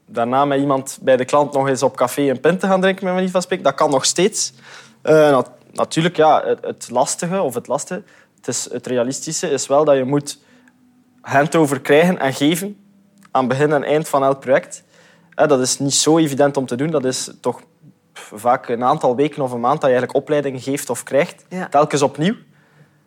daarna 0.06 0.46
met 0.46 0.60
iemand 0.60 0.98
bij 1.02 1.18
de 1.18 1.26
klant 1.26 1.54
nog 1.54 1.68
eens 1.68 1.84
op 1.84 1.96
café 1.96 2.22
een 2.30 2.40
pint 2.40 2.60
te 2.60 2.68
gaan 2.68 2.82
drinken, 2.82 3.06
met 3.06 3.14
manier 3.14 3.30
van 3.30 3.42
spreken? 3.42 3.64
Dat 3.66 3.76
kan 3.76 3.90
nog 3.90 4.06
steeds. 4.06 4.54
Eh, 5.02 5.30
nat- 5.30 5.52
natuurlijk, 5.72 6.16
ja, 6.16 6.44
het, 6.46 6.66
het 6.66 6.90
lastige, 6.90 7.42
of 7.42 7.54
het 7.54 7.68
lastige, 7.68 8.04
het, 8.36 8.48
is, 8.48 8.70
het 8.72 8.88
realistische 8.88 9.50
is 9.50 9.68
wel 9.68 9.86
dat 9.86 9.96
je 9.96 10.04
moet 10.04 10.40
handover 11.22 11.82
krijgen 11.82 12.20
en 12.20 12.34
geven 12.34 12.78
aan 13.32 13.48
begin 13.48 13.72
en 13.72 13.84
eind 13.84 14.10
van 14.10 14.24
elk 14.24 14.40
project. 14.40 14.84
Eh, 15.36 15.48
dat 15.48 15.60
is 15.60 15.80
niet 15.80 15.94
zo 15.94 16.18
evident 16.18 16.58
om 16.58 16.66
te 16.66 16.76
doen. 16.76 16.90
Dat 16.92 17.06
is 17.06 17.32
toch 17.42 17.62
vaak 18.14 18.68
een 18.70 18.84
aantal 18.84 19.16
weken 19.16 19.44
of 19.44 19.52
een 19.52 19.60
maand 19.60 19.82
dat 19.82 19.90
je 19.90 19.96
eigenlijk 19.96 20.18
opleidingen 20.18 20.62
geeft 20.62 20.90
of 20.90 21.04
krijgt. 21.04 21.46
Ja. 21.50 21.68
Telkens 21.68 22.02
opnieuw. 22.02 22.36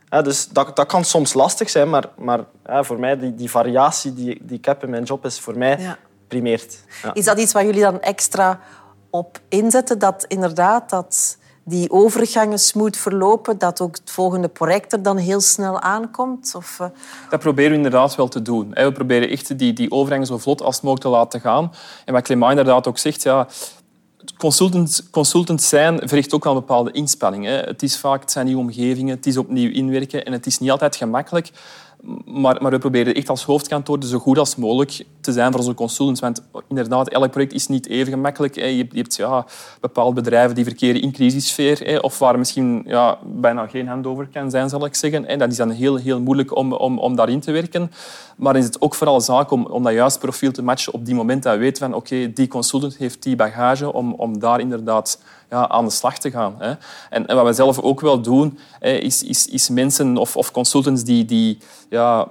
Ja, 0.09 0.23
dus 0.23 0.49
dat, 0.49 0.77
dat 0.77 0.87
kan 0.87 1.05
soms 1.05 1.35
lastig 1.35 1.71
zijn, 1.71 1.91
maar, 1.91 2.05
maar 2.17 2.41
ja, 2.67 2.83
voor 2.83 2.99
mij, 2.99 3.19
die, 3.19 3.35
die 3.35 3.51
variatie 3.51 4.15
die, 4.15 4.39
die 4.43 4.59
ik 4.59 4.65
heb 4.65 4.83
in 4.83 4.91
mijn 4.91 5.03
job, 5.03 5.25
is 5.25 5.41
voor 5.41 5.59
mij 5.59 5.79
Ja. 5.79 5.99
Primeert. 6.29 6.85
Ja. 7.03 7.15
Is 7.15 7.25
dat 7.25 7.39
iets 7.39 7.53
waar 7.53 7.65
jullie 7.65 7.81
dan 7.81 8.01
extra 8.01 8.61
op 9.11 9.41
inzetten? 9.49 9.99
Dat 9.99 10.25
inderdaad 10.29 10.91
dat 10.91 11.39
die 11.69 11.91
overgangen 11.91 12.59
smooth 12.59 12.97
verlopen, 12.97 13.59
dat 13.59 13.81
ook 13.81 13.97
het 13.97 14.11
volgende 14.11 14.49
project 14.49 14.93
er 14.93 15.03
dan 15.03 15.17
heel 15.17 15.41
snel 15.41 15.81
aankomt? 15.81 16.53
Of, 16.57 16.81
eh, 16.81 16.87
Dat 17.31 17.41
proberen 17.41 17.71
we 17.71 17.77
inderdaad 17.77 18.15
wel 18.15 18.29
te 18.29 18.43
doen. 18.43 18.71
We 18.71 18.93
proberen 18.93 19.29
echt 19.29 19.59
die, 19.59 19.73
die 19.73 19.91
overgangen 19.91 20.27
zo 20.27 20.39
vlot 20.39 20.63
als 20.63 20.81
mogelijk 20.81 21.03
te 21.03 21.09
laten 21.09 21.41
gaan. 21.41 21.73
En 22.05 22.13
wat 22.13 22.23
Clément 22.23 22.51
inderdaad 22.51 22.87
ook 22.87 22.99
zegt, 22.99 23.23
ja, 23.23 23.47
consultants, 24.37 25.11
consultants 25.11 25.69
zijn 25.69 26.01
verricht 26.05 26.35
ook 26.35 26.45
wel 26.45 26.53
een 26.53 26.59
bepaalde 26.59 26.91
inspanning. 26.91 27.45
Hè. 27.45 27.57
Het, 27.57 27.83
is 27.83 27.99
vaak, 27.99 28.21
het 28.21 28.31
zijn 28.31 28.47
nieuwe 28.47 28.61
omgevingen, 28.61 29.17
het 29.17 29.27
is 29.27 29.37
opnieuw 29.37 29.71
inwerken 29.71 30.25
en 30.25 30.33
het 30.33 30.47
is 30.47 30.59
niet 30.59 30.71
altijd 30.71 30.97
gemakkelijk. 30.97 31.51
Maar, 32.25 32.63
maar 32.63 32.71
we 32.71 32.79
proberen 32.79 33.15
echt 33.15 33.29
als 33.29 33.45
hoofdkantoor 33.45 34.01
dus 34.01 34.11
zo 34.11 34.19
goed 34.19 34.39
als 34.39 34.57
mogelijk 34.57 35.05
te 35.21 35.33
zijn 35.33 35.51
voor 35.51 35.61
onze 35.61 35.75
consultants. 35.75 36.21
Want 36.21 36.43
inderdaad, 36.69 37.09
elk 37.09 37.31
project 37.31 37.53
is 37.53 37.67
niet 37.67 37.89
even 37.89 38.13
gemakkelijk. 38.13 38.55
Je 38.55 38.61
hebt, 38.61 38.93
je 38.93 38.99
hebt 38.99 39.17
ja, 39.17 39.47
bepaalde 39.81 40.15
bedrijven 40.15 40.55
die 40.55 40.65
verkeren 40.65 41.03
in 41.03 41.13
crisissfeer. 41.13 42.03
Of 42.03 42.19
waar 42.19 42.39
misschien 42.39 42.83
ja, 42.87 43.19
bijna 43.25 43.67
geen 43.67 43.89
handover 43.89 44.29
kan 44.33 44.51
zijn, 44.51 44.69
zal 44.69 44.85
ik 44.85 44.95
zeggen. 44.95 45.27
En 45.27 45.39
dat 45.39 45.51
is 45.51 45.57
dan 45.57 45.71
heel, 45.71 45.97
heel 45.97 46.21
moeilijk 46.21 46.57
om, 46.57 46.73
om, 46.73 46.99
om 46.99 47.17
daarin 47.17 47.41
te 47.41 47.53
werken. 47.53 47.91
Maar 48.37 48.57
is 48.57 48.65
het 48.65 48.81
ook 48.81 48.95
vooral 48.95 49.21
zaak 49.21 49.51
om, 49.51 49.67
om 49.67 49.83
dat 49.83 49.93
juiste 49.93 50.19
profiel 50.19 50.53
te 50.53 50.63
matchen 50.63 50.93
op 50.93 51.05
die 51.05 51.15
moment 51.15 51.43
dat 51.43 51.55
we 51.55 51.59
weten 51.59 51.89
van 51.89 51.95
oké, 51.95 52.33
die 52.33 52.49
consultant 52.49 52.97
heeft 52.97 53.23
die 53.23 53.37
bagage 53.37 53.93
om, 53.93 54.13
om 54.13 54.39
daar 54.39 54.61
inderdaad 54.61 55.21
ja, 55.51 55.69
aan 55.69 55.85
de 55.85 55.91
slag 55.91 56.19
te 56.19 56.31
gaan. 56.31 56.55
Hè. 56.59 56.73
En, 57.11 57.27
wat 57.27 57.47
we 57.47 57.53
zelf 57.53 57.81
ook 57.81 58.01
wel 58.01 58.21
doen, 58.21 58.59
is, 58.81 59.23
is, 59.23 59.47
is 59.47 59.69
mensen 59.69 60.17
of, 60.17 60.37
of 60.37 60.51
consultants 60.51 61.05
die, 61.05 61.25
die 61.25 61.59
ja, 61.89 62.29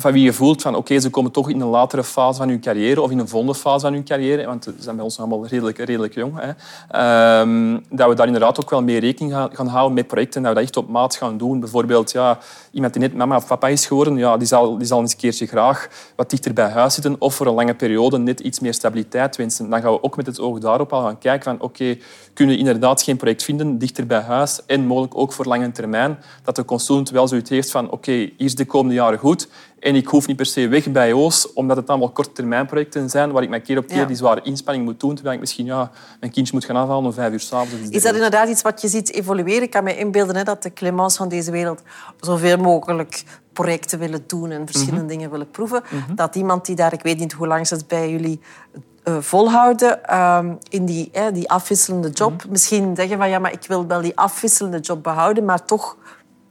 van 0.00 0.12
wie 0.12 0.22
je 0.22 0.32
voelt 0.32 0.62
van 0.62 0.74
oké, 0.74 1.00
ze 1.00 1.10
komen 1.10 1.30
toch 1.30 1.50
in 1.50 1.60
een 1.60 1.68
latere 1.68 2.04
fase 2.04 2.38
van 2.38 2.48
hun 2.48 2.60
carrière 2.60 3.02
of 3.02 3.10
in 3.10 3.18
een 3.18 3.28
volgende 3.28 3.54
fase 3.54 3.80
van 3.80 3.92
hun 3.92 4.04
carrière, 4.04 4.46
want 4.46 4.64
ze 4.64 4.74
zijn 4.78 4.96
bij 4.96 5.04
ons 5.04 5.18
allemaal 5.18 5.46
redelijk, 5.46 5.78
redelijk 5.78 6.14
jong, 6.14 6.32
hè, 6.36 6.50
ehm, 6.90 7.78
dat 7.90 8.08
we 8.08 8.14
daar 8.14 8.26
inderdaad 8.26 8.60
ook 8.60 8.70
wel 8.70 8.82
mee 8.82 9.00
rekening 9.00 9.32
gaan, 9.32 9.48
gaan 9.52 9.66
houden 9.66 9.94
met 9.94 10.06
projecten, 10.06 10.42
dat 10.42 10.50
we 10.50 10.56
dat 10.56 10.66
echt 10.66 10.76
op 10.76 10.88
maat 10.88 11.16
gaan 11.16 11.38
doen. 11.38 11.60
Bijvoorbeeld 11.60 12.12
ja, 12.12 12.38
iemand 12.70 12.92
die 12.92 13.02
net 13.02 13.14
mama 13.14 13.36
of 13.36 13.46
papa 13.46 13.68
is 13.68 13.86
geworden, 13.86 14.16
ja, 14.16 14.36
die, 14.36 14.46
zal, 14.46 14.78
die 14.78 14.86
zal 14.86 15.00
eens 15.00 15.12
een 15.12 15.18
keertje 15.18 15.46
graag 15.46 15.88
wat 16.16 16.30
dichter 16.30 16.52
bij 16.52 16.68
huis 16.68 16.94
zitten 16.94 17.16
of 17.18 17.34
voor 17.34 17.46
een 17.46 17.54
lange 17.54 17.74
periode 17.74 18.18
net 18.18 18.40
iets 18.40 18.60
meer 18.60 18.74
stabiliteit 18.74 19.36
wensen. 19.36 19.70
Dan 19.70 19.80
gaan 19.80 19.92
we 19.92 20.02
ook 20.02 20.16
met 20.16 20.26
het 20.26 20.40
oog 20.40 20.58
daarop 20.58 20.92
al 20.92 21.02
gaan 21.02 21.18
kijken 21.18 21.44
van 21.44 21.60
oké, 21.60 21.96
kunnen 22.34 22.54
we 22.54 22.60
inderdaad 22.60 23.02
geen 23.02 23.16
project 23.16 23.42
vinden 23.42 23.78
dichter 23.78 24.06
bij 24.06 24.20
huis 24.20 24.60
en 24.66 24.86
mogelijk 24.86 25.16
ook 25.16 25.32
voor 25.32 25.44
lange 25.44 25.72
termijn, 25.72 26.18
dat 26.42 26.56
de 26.56 26.64
consultant 26.64 27.10
wel 27.10 27.28
zoiets 27.28 27.50
heeft 27.50 27.70
van 27.70 27.90
oké, 27.90 28.12
hier 28.12 28.32
is 28.36 28.54
de 28.54 28.64
komende 28.64 28.94
jaren 28.94 29.18
goed 29.18 29.48
En 29.80 29.94
ik 29.94 30.06
hoef 30.06 30.26
niet 30.26 30.36
per 30.36 30.46
se 30.46 30.68
weg 30.68 30.90
bij 30.92 31.12
Oos, 31.12 31.52
omdat 31.52 31.76
het 31.76 31.88
allemaal 31.88 32.10
korttermijnprojecten 32.10 33.10
zijn 33.10 33.30
waar 33.32 33.42
ik 33.42 33.48
mij 33.48 33.60
keer 33.60 33.78
op 33.78 33.86
keer 33.86 33.96
Ja. 33.96 34.04
die 34.04 34.16
zware 34.16 34.40
inspanning 34.42 34.84
moet 34.84 35.00
doen, 35.00 35.14
terwijl 35.14 35.34
ik 35.34 35.40
misschien 35.40 35.64
ja, 35.66 35.90
mijn 36.20 36.32
kindje 36.32 36.54
moet 36.54 36.64
gaan 36.64 36.76
afhalen 36.76 37.04
om 37.04 37.12
vijf 37.12 37.32
uur 37.32 37.40
s'avonds. 37.40 37.88
Is 37.90 38.02
dat 38.02 38.14
inderdaad 38.14 38.48
iets 38.48 38.62
wat 38.62 38.80
je 38.80 38.88
ziet 38.88 39.12
evolueren? 39.12 39.62
Ik 39.62 39.70
kan 39.70 39.84
me 39.84 39.96
inbeelden 39.98 40.36
hè, 40.36 40.42
dat 40.44 40.62
de 40.62 40.72
Clemens 40.72 41.16
van 41.16 41.28
deze 41.28 41.50
wereld 41.50 41.82
zoveel 42.20 42.56
mogelijk 42.56 43.24
projecten 43.52 43.98
willen 43.98 44.24
doen 44.26 44.50
en 44.50 44.66
verschillende 44.66 45.00
Mhm. 45.00 45.08
dingen 45.12 45.30
willen 45.30 45.50
proeven. 45.50 45.82
Dat 46.14 46.34
iemand 46.36 46.66
die 46.66 46.76
daar, 46.76 46.92
ik 46.92 47.02
weet 47.02 47.18
niet 47.18 47.32
hoe 47.32 47.46
lang 47.46 47.66
ze 47.66 47.74
het 47.74 47.86
bij 47.88 48.10
jullie 48.10 48.40
eh, 49.02 49.16
volhouden, 49.20 50.04
ehm, 50.04 50.52
in 50.68 50.84
die, 50.84 51.10
die 51.32 51.50
afwisselende 51.50 52.10
job, 52.10 52.32
Mhm. 52.42 52.50
misschien 52.50 52.96
zeggen 52.96 53.18
van 53.18 53.28
ja, 53.28 53.38
maar 53.38 53.52
ik 53.52 53.64
wil 53.68 53.86
wel 53.86 54.00
die 54.00 54.16
afwisselende 54.16 54.78
job 54.80 55.02
behouden, 55.02 55.44
maar 55.44 55.64
toch 55.64 55.96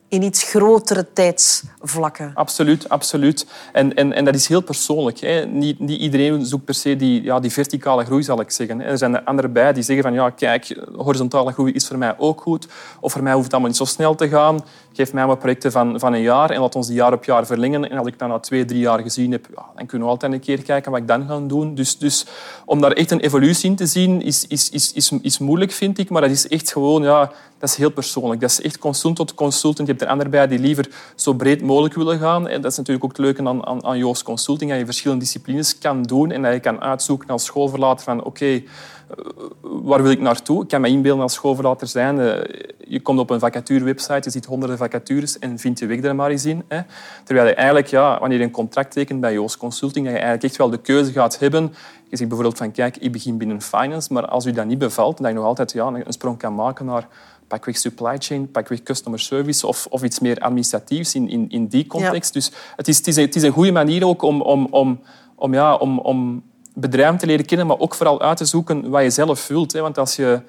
in 0.09 0.21
iets 0.21 0.43
grotere 0.43 1.07
tijdsvlakken. 1.13 2.31
Absoluut, 2.33 2.89
absoluut. 2.89 3.45
En, 3.73 3.95
en, 3.95 4.13
en 4.13 4.25
dat 4.25 4.35
is 4.35 4.47
heel 4.47 4.61
persoonlijk. 4.61 5.19
Hè. 5.19 5.45
Niet, 5.45 5.79
niet 5.79 6.01
iedereen 6.01 6.45
zoekt 6.45 6.65
per 6.65 6.73
se 6.73 6.95
die, 6.95 7.23
ja, 7.23 7.39
die 7.39 7.51
verticale 7.51 8.05
groei, 8.05 8.23
zal 8.23 8.39
ik 8.39 8.51
zeggen. 8.51 8.81
Er 8.81 8.97
zijn 8.97 9.15
er 9.15 9.23
anderen 9.23 9.53
bij 9.53 9.73
die 9.73 9.83
zeggen 9.83 10.03
van 10.03 10.13
ja, 10.13 10.29
kijk, 10.29 10.87
horizontale 10.95 11.51
groei 11.51 11.73
is 11.73 11.87
voor 11.87 11.97
mij 11.97 12.15
ook 12.17 12.41
goed. 12.41 12.67
Of 12.99 13.11
voor 13.11 13.23
mij 13.23 13.31
hoeft 13.33 13.43
het 13.43 13.53
allemaal 13.53 13.71
niet 13.71 13.79
zo 13.79 13.85
snel 13.85 14.15
te 14.15 14.27
gaan. 14.27 14.59
Geef 14.93 15.13
mij 15.13 15.25
wat 15.25 15.39
projecten 15.39 15.71
van, 15.71 15.99
van 15.99 16.13
een 16.13 16.21
jaar 16.21 16.49
en 16.49 16.61
laat 16.61 16.75
ons 16.75 16.87
die 16.87 16.95
jaar 16.95 17.13
op 17.13 17.23
jaar 17.23 17.45
verlengen. 17.45 17.89
En 17.89 17.97
als 17.97 18.07
ik 18.07 18.19
dat 18.19 18.27
na 18.27 18.39
twee, 18.39 18.65
drie 18.65 18.79
jaar 18.79 18.99
gezien 18.99 19.31
heb, 19.31 19.47
ja, 19.55 19.65
dan 19.75 19.85
kunnen 19.85 20.07
we 20.07 20.13
altijd 20.13 20.33
een 20.33 20.39
keer 20.39 20.61
kijken 20.61 20.91
wat 20.91 20.99
ik 20.99 21.07
dan 21.07 21.27
ga 21.27 21.39
doen. 21.39 21.75
Dus, 21.75 21.97
dus 21.97 22.25
om 22.65 22.81
daar 22.81 22.91
echt 22.91 23.11
een 23.11 23.19
evolutie 23.19 23.69
in 23.69 23.75
te 23.75 23.85
zien, 23.85 24.21
is, 24.21 24.47
is, 24.47 24.69
is, 24.69 24.93
is, 24.93 25.11
is 25.21 25.37
moeilijk, 25.37 25.71
vind 25.71 25.97
ik. 25.97 26.09
Maar 26.09 26.21
dat 26.21 26.31
is 26.31 26.47
echt 26.47 26.71
gewoon, 26.71 27.03
ja, 27.03 27.31
dat 27.59 27.69
is 27.69 27.75
heel 27.75 27.91
persoonlijk. 27.91 28.41
Dat 28.41 28.49
is 28.49 28.61
echt 28.61 28.77
consultant 28.77 29.27
tot 29.27 29.37
consultant. 29.37 29.87
Je 29.87 29.93
hebt 29.93 30.05
er 30.05 30.11
anderen 30.11 30.31
bij 30.31 30.47
die 30.47 30.59
liever 30.59 30.89
zo 31.15 31.33
breed 31.33 31.61
mogelijk 31.61 31.93
willen 31.93 32.19
gaan. 32.19 32.47
En 32.47 32.61
dat 32.61 32.71
is 32.71 32.77
natuurlijk 32.77 33.05
ook 33.05 33.11
het 33.11 33.19
leuke 33.19 33.45
aan, 33.47 33.65
aan, 33.65 33.85
aan 33.85 33.97
Joost 33.97 34.23
Consulting, 34.23 34.69
dat 34.69 34.79
je 34.79 34.85
verschillende 34.85 35.23
disciplines 35.23 35.77
kan 35.77 36.03
doen 36.03 36.31
en 36.31 36.41
dat 36.41 36.53
je 36.53 36.59
kan 36.59 36.81
uitzoeken 36.81 37.29
als 37.29 37.45
schoolverlater 37.45 38.03
van 38.03 38.23
oké, 38.23 38.45
eh, 38.45 38.61
waar 39.61 40.01
wil 40.01 40.11
ik 40.11 40.19
naartoe? 40.21 40.61
Ik 40.61 40.67
kan 40.67 40.81
me 40.81 40.87
inbeelden 40.87 41.23
als 41.23 41.33
schoolverlater 41.33 41.87
zijn. 41.87 42.19
eh, 42.19 42.65
Je 42.89 42.99
komt 43.01 43.19
op 43.19 43.29
een 43.29 43.39
vacaturewebsite, 43.39 44.19
je 44.23 44.29
ziet 44.29 44.45
honderden 44.45 44.77
vacatures 44.77 45.39
en 45.39 45.59
vindt 45.59 45.79
je 45.79 45.85
weg 45.85 46.03
er 46.03 46.15
maar 46.15 46.29
eens 46.29 46.45
in. 46.45 46.63
Hè. 46.67 46.81
Terwijl 47.23 47.47
je 47.47 47.53
eigenlijk, 47.53 47.87
ja, 47.87 48.19
wanneer 48.19 48.37
je 48.37 48.43
een 48.43 48.51
contract 48.51 48.91
tekent 48.91 49.21
bij 49.21 49.33
Joost 49.33 49.57
Consulting, 49.57 50.05
dat 50.05 50.13
je 50.13 50.19
eigenlijk 50.19 50.43
echt 50.43 50.57
wel 50.57 50.69
de 50.69 50.77
keuze 50.77 51.11
gaat 51.11 51.39
hebben. 51.39 51.73
Je 52.09 52.17
zegt 52.17 52.29
bijvoorbeeld 52.29 52.57
van, 52.57 52.71
kijk, 52.71 52.97
ik 52.97 53.11
begin 53.11 53.37
binnen 53.37 53.61
finance, 53.61 54.13
maar 54.13 54.25
als 54.25 54.45
u 54.45 54.51
dat 54.51 54.65
niet 54.65 54.77
bevalt, 54.77 55.17
dat 55.17 55.27
je 55.27 55.33
nog 55.33 55.45
altijd 55.45 55.71
ja, 55.71 55.87
een 55.87 56.13
sprong 56.13 56.37
kan 56.37 56.55
maken 56.55 56.85
naar 56.85 57.07
pakweg 57.47 57.77
supply 57.77 58.15
chain, 58.19 58.51
pakweg 58.51 58.83
customer 58.83 59.19
service 59.19 59.67
of, 59.67 59.87
of 59.89 60.03
iets 60.03 60.19
meer 60.19 60.39
administratiefs 60.39 61.15
in, 61.15 61.29
in, 61.29 61.49
in 61.49 61.67
die 61.67 61.87
context. 61.87 62.33
Dus 62.33 62.51
het 62.75 62.87
is, 62.87 62.97
het, 62.97 63.07
is 63.07 63.15
een, 63.15 63.25
het 63.25 63.35
is 63.35 63.43
een 63.43 63.51
goede 63.51 63.71
manier 63.71 64.05
ook 64.05 64.21
om, 64.21 64.41
om, 64.41 64.67
om, 64.69 64.99
om, 65.35 65.53
ja, 65.53 65.75
om, 65.75 65.99
om 65.99 66.43
bedrijven 66.73 67.17
te 67.17 67.25
leren 67.25 67.45
kennen, 67.45 67.67
maar 67.67 67.79
ook 67.79 67.95
vooral 67.95 68.21
uit 68.21 68.37
te 68.37 68.45
zoeken 68.45 68.89
wat 68.89 69.03
je 69.03 69.09
zelf 69.09 69.47
wilt. 69.47 69.73
Hè. 69.73 69.81
Want 69.81 69.97
als 69.97 70.15
je, 70.15 70.41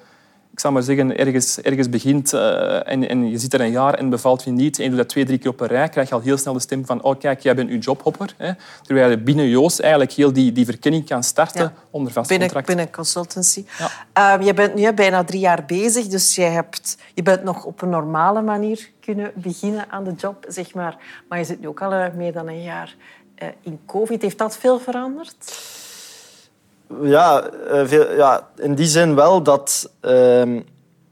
ik 0.59 0.65
zal 0.65 0.73
maar 0.73 0.83
zeggen, 0.83 1.17
ergens, 1.17 1.61
ergens 1.61 1.89
begint 1.89 2.33
eh, 2.33 2.87
en, 2.91 3.09
en 3.09 3.29
je 3.29 3.37
zit 3.37 3.53
er 3.53 3.61
een 3.61 3.71
jaar 3.71 3.93
en 3.93 4.09
bevalt 4.09 4.43
je 4.43 4.51
niet 4.51 4.77
en 4.77 4.83
je 4.83 4.89
doet 4.89 4.97
dat 4.97 5.09
twee, 5.09 5.25
drie 5.25 5.37
keer 5.37 5.49
op 5.51 5.59
een 5.59 5.67
rij, 5.67 5.89
krijg 5.89 6.09
je 6.09 6.15
al 6.15 6.21
heel 6.21 6.37
snel 6.37 6.53
de 6.53 6.59
stem 6.59 6.85
van 6.85 7.01
oh 7.01 7.19
kijk, 7.19 7.39
jij 7.39 7.55
bent 7.55 7.69
uw 7.69 7.77
jobhopper. 7.79 8.33
Hè. 8.37 8.51
Terwijl 8.81 9.09
je 9.09 9.17
binnen 9.17 9.47
Joost 9.49 9.79
eigenlijk 9.79 10.11
heel 10.11 10.33
die, 10.33 10.51
die 10.51 10.65
verkenning 10.65 11.05
kan 11.05 11.23
starten 11.23 11.61
Ja. 11.61 11.73
onder 11.89 12.11
vast 12.11 12.29
Binnen, 12.29 12.47
contract. 12.47 12.75
binnen 12.75 12.91
consultancy. 12.95 13.65
Ja. 13.77 13.89
Ehm, 14.13 14.41
je 14.41 14.53
bent 14.53 14.75
nu 14.75 14.93
bijna 14.93 15.23
drie 15.23 15.39
jaar 15.39 15.65
bezig, 15.65 16.07
dus 16.07 16.35
jij 16.35 16.51
hebt, 16.51 16.97
je 17.13 17.23
bent 17.23 17.43
nog 17.43 17.63
op 17.65 17.81
een 17.81 17.89
normale 17.89 18.41
manier 18.41 18.89
kunnen 18.99 19.31
beginnen 19.35 19.85
aan 19.89 20.03
de 20.03 20.13
job, 20.17 20.45
zeg 20.47 20.73
maar. 20.73 20.97
Maar 21.29 21.37
je 21.37 21.45
zit 21.45 21.59
nu 21.59 21.67
ook 21.67 21.81
al 21.81 21.93
eh, 21.93 22.13
meer 22.13 22.33
dan 22.33 22.47
een 22.47 22.61
jaar 22.63 22.95
eh, 23.35 23.47
in 23.61 23.79
COVID. 23.85 24.21
Heeft 24.21 24.37
dat 24.37 24.57
veel 24.57 24.79
veranderd? 24.79 25.35
Ja, 27.01 27.49
eh, 27.49 28.17
ja, 28.17 28.47
in 28.55 28.75
die 28.75 28.85
zin 28.85 29.15
wel 29.15 29.43
dat... 29.43 29.91
ehm, 29.99 30.61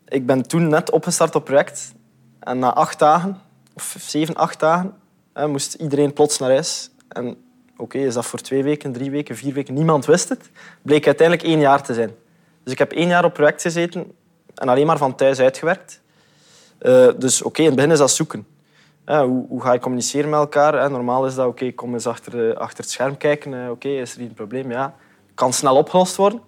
ik 0.08 0.26
ben 0.26 0.48
toen 0.48 0.68
net 0.68 0.92
opgestart 0.92 1.36
op 1.36 1.46
project. 1.46 1.94
En 2.40 2.60
na 2.60 2.74
acht 2.74 3.00
dagen, 3.00 3.42
of 3.74 3.96
zeven, 4.00 4.36
acht 4.36 4.60
dagen, 4.60 4.94
hè, 5.34 5.48
moest 5.48 5.74
iedereen 5.74 6.14
plots 6.14 6.38
naar 6.38 6.50
huis. 6.50 6.90
En 7.08 7.38
oké, 7.78 7.98
is 7.98 8.14
dat 8.14 8.26
voor 8.26 8.40
twee 8.40 8.64
weken, 8.64 8.92
drie 8.92 9.12
weken, 9.12 9.36
vier 9.36 9.54
weken? 9.54 9.74
Niemand 9.74 10.06
wist 10.06 10.30
het. 10.30 10.50
Bleek 10.82 11.06
uiteindelijk 11.06 11.48
één 11.48 11.60
jaar 11.60 11.82
te 11.84 11.94
zijn. 11.94 12.12
Dus 12.64 12.74
ik 12.74 12.80
heb 12.80 12.92
één 12.92 13.08
jaar 13.08 13.26
op 13.26 13.34
project 13.34 13.62
gezeten 13.62 14.12
en 14.56 14.70
alleen 14.70 14.86
maar 14.86 14.98
van 14.98 15.16
thuis 15.16 15.40
uitgewerkt. 15.40 16.02
Eh, 16.78 17.08
dus 17.18 17.42
oké, 17.42 17.60
in 17.60 17.68
het 17.68 17.76
begin 17.76 17.92
is 17.92 17.98
dat 17.98 18.12
zoeken. 18.12 18.48
Hoe, 19.06 19.46
hoe 19.48 19.62
ga 19.62 19.74
je 19.74 19.80
communiceren 19.80 20.30
met 20.30 20.40
elkaar? 20.40 20.92
Normaal 20.92 21.26
is 21.26 21.36
dat, 21.36 21.48
oké, 21.48 21.72
kom 21.72 21.94
eens 21.94 22.08
achter, 22.08 22.50
eh, 22.50 22.58
achter 22.58 22.84
het 22.84 22.92
scherm 22.92 23.18
kijken. 23.18 23.70
Oké, 23.72 23.88
is 23.88 24.14
er 24.14 24.20
hier 24.20 24.28
een 24.28 24.34
probleem? 24.34 24.72
Ja, 24.72 24.96
kan 25.38 25.54
snel 25.54 25.76
opgelost 25.76 26.16
worden. 26.16 26.42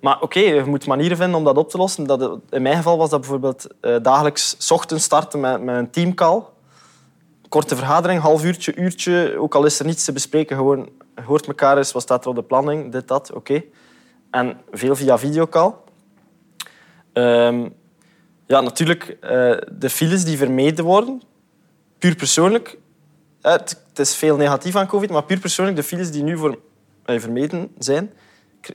Maar 0.00 0.20
oké, 0.20 0.38
je 0.38 0.64
moet 0.64 0.86
manieren 0.86 1.16
vinden 1.16 1.36
om 1.36 1.44
dat 1.44 1.56
op 1.56 1.70
te 1.70 1.76
lossen. 1.76 2.04
Dat, 2.04 2.38
in 2.50 2.62
mijn 2.62 2.76
geval 2.76 2.98
was 2.98 3.10
dat 3.10 3.20
bijvoorbeeld 3.20 3.66
eh, 3.80 3.96
dagelijks 4.02 4.70
ochtends 4.70 5.04
starten 5.04 5.40
met, 5.40 5.62
met 5.62 5.76
een 5.76 5.90
teamcall. 5.90 6.42
Korte 7.48 7.76
vergadering, 7.76 8.20
half 8.20 8.44
uurtje, 8.44 8.74
uurtje. 8.74 9.36
Ook 9.38 9.54
al 9.54 9.64
is 9.64 9.78
er 9.78 9.86
niets 9.86 10.04
te 10.04 10.12
bespreken, 10.12 10.56
gewoon 10.56 10.88
hoort 11.24 11.46
elkaar 11.46 11.76
eens, 11.76 11.92
wat 11.92 12.02
staat 12.02 12.24
er 12.24 12.30
op 12.30 12.36
de 12.36 12.42
planning, 12.42 12.92
dit, 12.92 13.08
dat, 13.08 13.32
oké. 13.32 13.62
En 14.30 14.60
veel 14.70 14.96
via 14.96 15.18
videocall. 15.18 15.72
Ehm, 17.12 17.68
ja, 18.46 18.60
natuurlijk, 18.60 19.16
eh, 19.20 19.56
de 19.72 19.90
files 19.90 20.24
die 20.24 20.36
vermeden 20.36 20.84
worden, 20.84 21.22
puur 21.98 22.14
persoonlijk. 22.16 22.78
eh, 23.40 23.52
Het, 23.52 23.78
is 23.94 24.14
veel 24.14 24.36
negatief 24.36 24.76
aan 24.76 24.86
COVID, 24.86 25.10
maar 25.10 25.24
puur 25.24 25.38
persoonlijk, 25.38 25.76
de 25.76 25.82
files 25.82 26.10
die 26.10 26.22
nu 26.22 26.36
voor, 26.36 26.58
vermeden 27.04 27.70
zijn, 27.78 28.10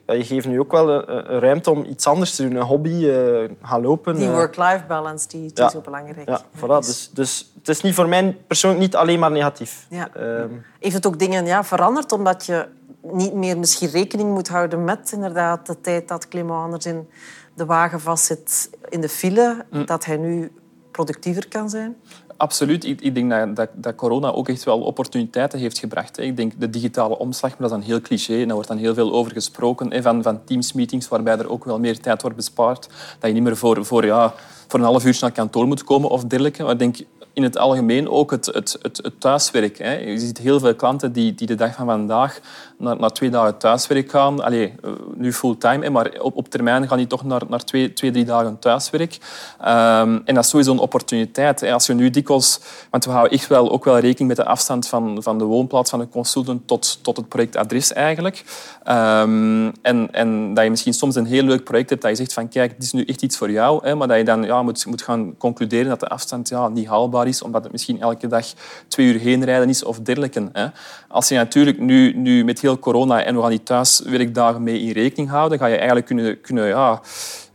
eh, 0.05 0.17
je 0.17 0.23
geeft 0.23 0.47
nu 0.47 0.59
ook 0.59 0.71
wel 0.71 0.89
een, 0.89 1.33
een 1.33 1.39
ruimte 1.39 1.71
om 1.71 1.85
iets 1.85 2.07
anders 2.07 2.35
te 2.35 2.43
doen. 2.43 2.55
Een 2.55 2.61
hobby, 2.61 3.07
eh, 3.07 3.49
gaan 3.61 3.81
lopen. 3.81 4.15
Die 4.15 4.27
eh, 4.27 4.33
work-life 4.33 4.83
balance 4.87 5.27
die, 5.27 5.41
die 5.41 5.51
ja. 5.53 5.69
zo 5.69 5.81
belangrijk 5.81 6.29
ja, 6.29 6.35
is. 6.35 6.61
voilà. 6.61 6.85
Dus, 6.85 7.09
dus 7.13 7.51
het 7.57 7.69
is 7.69 7.81
niet 7.81 7.95
voor 7.95 8.07
mij 8.07 8.37
persoonlijk 8.47 8.81
niet 8.81 8.95
alleen 8.95 9.19
maar 9.19 9.31
negatief. 9.31 9.85
Ja. 9.89 10.09
Ehm, 10.13 10.49
Heeft 10.79 10.95
het 10.95 11.05
ook 11.07 11.19
dingen 11.19 11.45
ja, 11.45 11.63
veranderd 11.63 12.11
omdat 12.11 12.45
je 12.45 12.67
niet 13.01 13.33
meer 13.33 13.57
misschien 13.57 13.89
rekening 13.89 14.33
moet 14.33 14.47
houden 14.47 14.83
met 14.83 15.11
inderdaad 15.11 15.65
de 15.65 15.81
tijd 15.81 16.07
dat 16.07 16.27
Clément 16.27 16.63
anders 16.63 16.85
in 16.85 17.09
de 17.53 17.65
wagen 17.65 17.99
vastzit 17.99 18.69
in 18.89 19.01
de 19.01 19.09
file, 19.09 19.65
Mm. 19.69 19.85
dat 19.85 20.05
hij 20.05 20.17
nu 20.17 20.51
productiever 20.91 21.47
kan 21.47 21.69
zijn? 21.69 21.95
Absoluut. 22.39 22.85
Ik, 22.85 23.01
ik 23.01 23.15
denk 23.15 23.55
dat, 23.55 23.69
dat, 23.73 23.95
corona 23.95 24.31
ook 24.31 24.49
echt 24.49 24.63
wel 24.63 24.81
opportuniteiten 24.81 25.59
heeft 25.59 25.77
gebracht. 25.79 26.15
hè. 26.15 26.23
Ik 26.23 26.37
denk 26.37 26.51
de 26.57 26.69
digitale 26.69 27.17
omslag, 27.17 27.49
maar 27.49 27.69
dat 27.69 27.77
is 27.77 27.85
dan 27.85 27.93
heel 27.93 28.01
cliché 28.01 28.33
en 28.33 28.45
daar 28.45 28.53
wordt 28.53 28.67
dan 28.67 28.77
heel 28.77 28.93
veel 28.93 29.13
over 29.13 29.31
gesproken. 29.31 29.91
hè, 29.91 30.01
Van, 30.01 30.23
van 30.23 30.43
teamsmeetings, 30.43 31.07
waarbij 31.07 31.37
er 31.37 31.49
ook 31.49 31.65
wel 31.65 31.79
meer 31.79 31.99
tijd 31.99 32.21
wordt 32.21 32.37
bespaard. 32.37 32.87
Dat 33.19 33.29
je 33.29 33.33
niet 33.33 33.43
meer 33.43 33.57
voor, 33.57 33.85
voor, 33.85 34.05
ja, 34.05 34.33
voor 34.67 34.79
een 34.79 34.85
half 34.85 35.05
uur 35.05 35.17
naar 35.21 35.31
kantoor 35.31 35.67
moet 35.67 35.83
komen 35.83 36.09
of 36.09 36.23
dergelijke. 36.23 36.63
Maar 36.63 36.71
ik 36.71 36.79
denk 36.79 36.97
in 37.39 37.45
het 37.45 37.57
algemeen 37.57 38.09
ook 38.09 38.31
het, 38.31 38.45
het, 38.45 38.77
het, 38.81 39.11
thuiswerk. 39.19 39.77
Hè. 39.77 39.93
Je 39.93 40.19
ziet 40.19 40.37
heel 40.37 40.59
veel 40.59 40.75
klanten 40.75 41.11
die, 41.11 41.35
die 41.35 41.47
de 41.47 41.55
dag 41.55 41.75
van 41.75 41.85
vandaag 41.85 42.39
naar, 42.77 42.99
naar 42.99 43.11
twee 43.11 43.29
dagen 43.29 43.57
thuiswerk 43.57 44.09
gaan. 44.09 44.43
Allee, 44.43 44.73
eh, 44.83 44.91
nu 45.15 45.33
fulltime, 45.33 45.89
maar 45.89 46.11
op, 46.21 46.35
op 46.35 46.49
termijn 46.49 46.87
gaan 46.87 46.97
die 46.97 47.07
toch 47.07 47.23
naar, 47.23 47.41
naar 47.47 47.63
twee, 47.63 47.93
twee, 47.93 48.11
drie 48.11 48.25
dagen 48.25 48.59
thuiswerk. 48.59 49.17
Ehm, 49.59 50.19
en 50.25 50.35
dat 50.35 50.43
is 50.43 50.49
sowieso 50.49 50.71
een 50.71 50.79
opportuniteit. 50.79 51.63
Als 51.63 51.85
je 51.85 51.93
nu 51.93 52.09
dikwijls... 52.09 52.59
Want 52.89 53.05
we 53.05 53.11
houden 53.11 53.37
echt 53.37 53.47
wel, 53.47 53.71
ook 53.71 53.85
wel 53.85 53.99
rekening 53.99 54.27
met 54.27 54.37
de 54.37 54.45
afstand 54.45 54.87
van, 54.87 55.23
van 55.23 55.37
de 55.37 55.43
woonplaats 55.43 55.89
van 55.89 55.99
de 55.99 56.09
consultant 56.09 56.67
tot, 56.67 56.99
tot 57.01 57.17
het 57.17 57.27
projectadres 57.27 57.93
eigenlijk. 57.93 58.43
Ehm, 58.83 59.71
en, 59.81 60.07
en 60.11 60.53
dat 60.53 60.63
je 60.63 60.69
misschien 60.69 60.93
soms 60.93 61.15
een 61.15 61.25
heel 61.25 61.43
leuk 61.43 61.63
project 61.63 61.89
hebt 61.89 62.01
dat 62.01 62.11
je 62.11 62.17
zegt 62.17 62.33
van 62.33 62.49
kijk, 62.49 62.71
dit 62.71 62.83
is 62.83 62.93
nu 62.93 63.03
echt 63.03 63.21
iets 63.21 63.37
voor 63.37 63.51
jou. 63.51 63.79
Hè, 63.83 63.95
maar 63.95 64.07
dat 64.07 64.17
je 64.17 64.23
dan 64.23 64.43
ja, 64.43 64.63
moet, 64.63 64.85
moet 64.85 65.01
gaan 65.01 65.37
concluderen 65.37 65.89
dat 65.89 65.99
de 65.99 66.07
afstand 66.07 66.49
ja, 66.49 66.67
niet 66.67 66.87
haalbaar 66.87 67.27
is, 67.27 67.28
omdat 67.43 67.63
het 67.63 67.71
misschien 67.71 68.01
elke 68.01 68.27
dag 68.27 68.45
twee 68.87 69.13
uur 69.13 69.19
heen 69.19 69.43
rijden 69.43 69.69
is 69.69 69.83
of 69.83 69.99
dergelijke. 69.99 70.49
Hè. 70.53 70.67
Als 71.07 71.27
je 71.27 71.35
natuurlijk 71.35 71.79
nu, 71.79 72.13
nu 72.13 72.43
met 72.43 72.61
heel 72.61 72.79
corona 72.79 73.23
en 73.23 73.35
we 73.35 73.41
gaan 73.41 73.49
die 73.49 73.63
thuiswerkdagen 73.63 74.63
mee 74.63 74.79
in 74.79 74.91
rekening 74.91 75.29
houden, 75.29 75.57
ga 75.57 75.65
je 75.65 75.75
eigenlijk 75.75 76.05
kunnen, 76.05 76.41
kunnen 76.41 76.67
ja, 76.67 77.01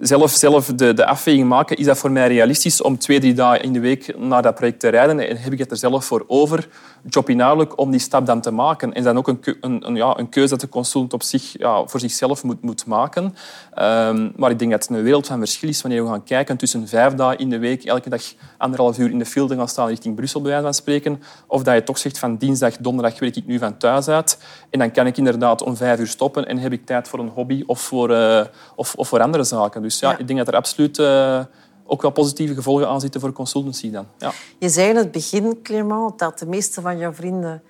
zelf, 0.07 0.31
zelf 0.31 0.67
de, 0.67 0.95
de 0.95 1.07
afweging 1.07 1.49
maken. 1.49 1.77
Is 1.77 1.87
dat 1.87 1.99
voor 1.99 2.11
mij 2.11 2.29
realistisch 2.29 2.83
om 2.83 2.99
twee, 2.99 3.21
drie 3.21 3.35
dagen 3.35 3.63
in 3.63 3.73
de 3.73 3.81
week 3.81 4.19
naar 4.19 4.43
dat 4.43 4.55
project 4.55 4.81
te 4.81 4.89
rijden? 4.89 5.29
En 5.29 5.37
heb 5.37 5.53
ik 5.53 5.59
het 5.59 5.71
er 5.71 5.77
zelf 5.77 6.05
voor 6.05 6.25
over, 6.27 6.69
jobinhoudelijk, 7.09 7.79
om 7.79 7.91
die 7.91 8.01
stap 8.01 8.27
dan 8.27 8.41
te 8.41 8.51
maken? 8.51 8.93
En 8.93 9.03
dan 9.03 9.17
ook 9.17 9.29
een, 9.29 9.41
een, 9.61 9.95
ja, 9.95 10.19
een 10.19 10.29
keuze 10.29 10.51
dat 10.51 10.61
de 10.61 10.69
consultant 10.69 11.13
op 11.13 11.23
zich, 11.23 11.59
ja, 11.59 11.87
voor 11.87 12.01
zichzelf 12.01 12.43
moet, 12.45 12.63
moet 12.63 12.87
maken. 12.87 13.35
Ehm, 13.75 14.31
maar 14.37 14.51
ik 14.51 14.59
denk 14.59 14.71
dat 14.71 14.89
het 14.89 14.97
een 14.97 15.03
wereld 15.03 15.27
van 15.27 15.39
verschil 15.39 15.69
is 15.69 15.83
wanneer 15.83 16.05
we 16.05 16.11
gaan 16.11 16.25
kijken 16.25 16.57
tussen 16.57 16.89
vijf 16.89 17.15
dagen 17.15 17.39
in 17.39 17.51
de 17.51 17.59
week, 17.59 17.85
elke 17.85 18.09
dag 18.09 18.23
anderhalf 18.59 18.99
uur 18.99 19.11
in 19.11 19.19
de 19.19 19.27
field 19.27 19.53
gaan 19.53 19.69
staan 19.69 19.89
richting 19.89 20.15
Brussel, 20.15 20.41
bij 20.41 20.51
wijze 20.51 20.65
van 20.65 20.75
spreken. 20.75 21.23
Of 21.47 21.63
dat 21.63 21.75
je 21.75 21.83
toch 21.83 21.99
zegt 21.99 22.19
van 22.19 22.37
dinsdag, 22.37 22.77
donderdag 22.77 23.19
werk 23.19 23.37
ik 23.37 23.47
nu 23.47 23.59
van 23.59 23.77
thuis 23.77 24.09
uit. 24.09 24.39
En 24.71 24.79
dan 24.79 24.91
kan 24.91 25.07
ik 25.07 25.17
inderdaad 25.17 25.63
om 25.63 25.77
vijf 25.77 25.99
uur 25.99 26.07
stoppen 26.07 26.47
en 26.47 26.59
heb 26.59 26.73
ik 26.73 26.87
tijd 26.87 27.09
voor 27.09 27.19
een 27.19 27.29
hobby 27.29 27.63
of 27.67 27.81
voor, 27.81 28.11
eh, 28.11 28.45
of, 28.77 28.95
of 28.95 29.09
voor 29.09 29.21
andere 29.21 29.45
zaken. 29.45 29.83
Dus 29.83 29.94
ja, 29.99 30.11
Ja. 30.11 30.19
ik 30.19 30.27
denk 30.27 30.39
dat 30.39 30.49
er 30.49 30.55
absoluut 30.55 30.99
eh, 30.99 31.41
ook 31.87 32.03
wel 32.03 32.11
positieve 32.11 32.55
gevolgen 32.55 32.89
aan 32.89 33.01
zitten 33.01 33.21
voor 33.21 33.33
consultancy 33.33 33.91
dan. 33.91 34.07
Ja. 34.19 34.33
Je 34.59 34.69
zei 34.69 34.89
in 34.89 34.97
het 34.97 35.13
begin, 35.13 35.63
Clément, 35.63 36.19
dat 36.19 36.39
de 36.39 36.47
meeste 36.47 36.81
van 36.81 36.99
jouw 36.99 37.13
vrienden 37.13 37.63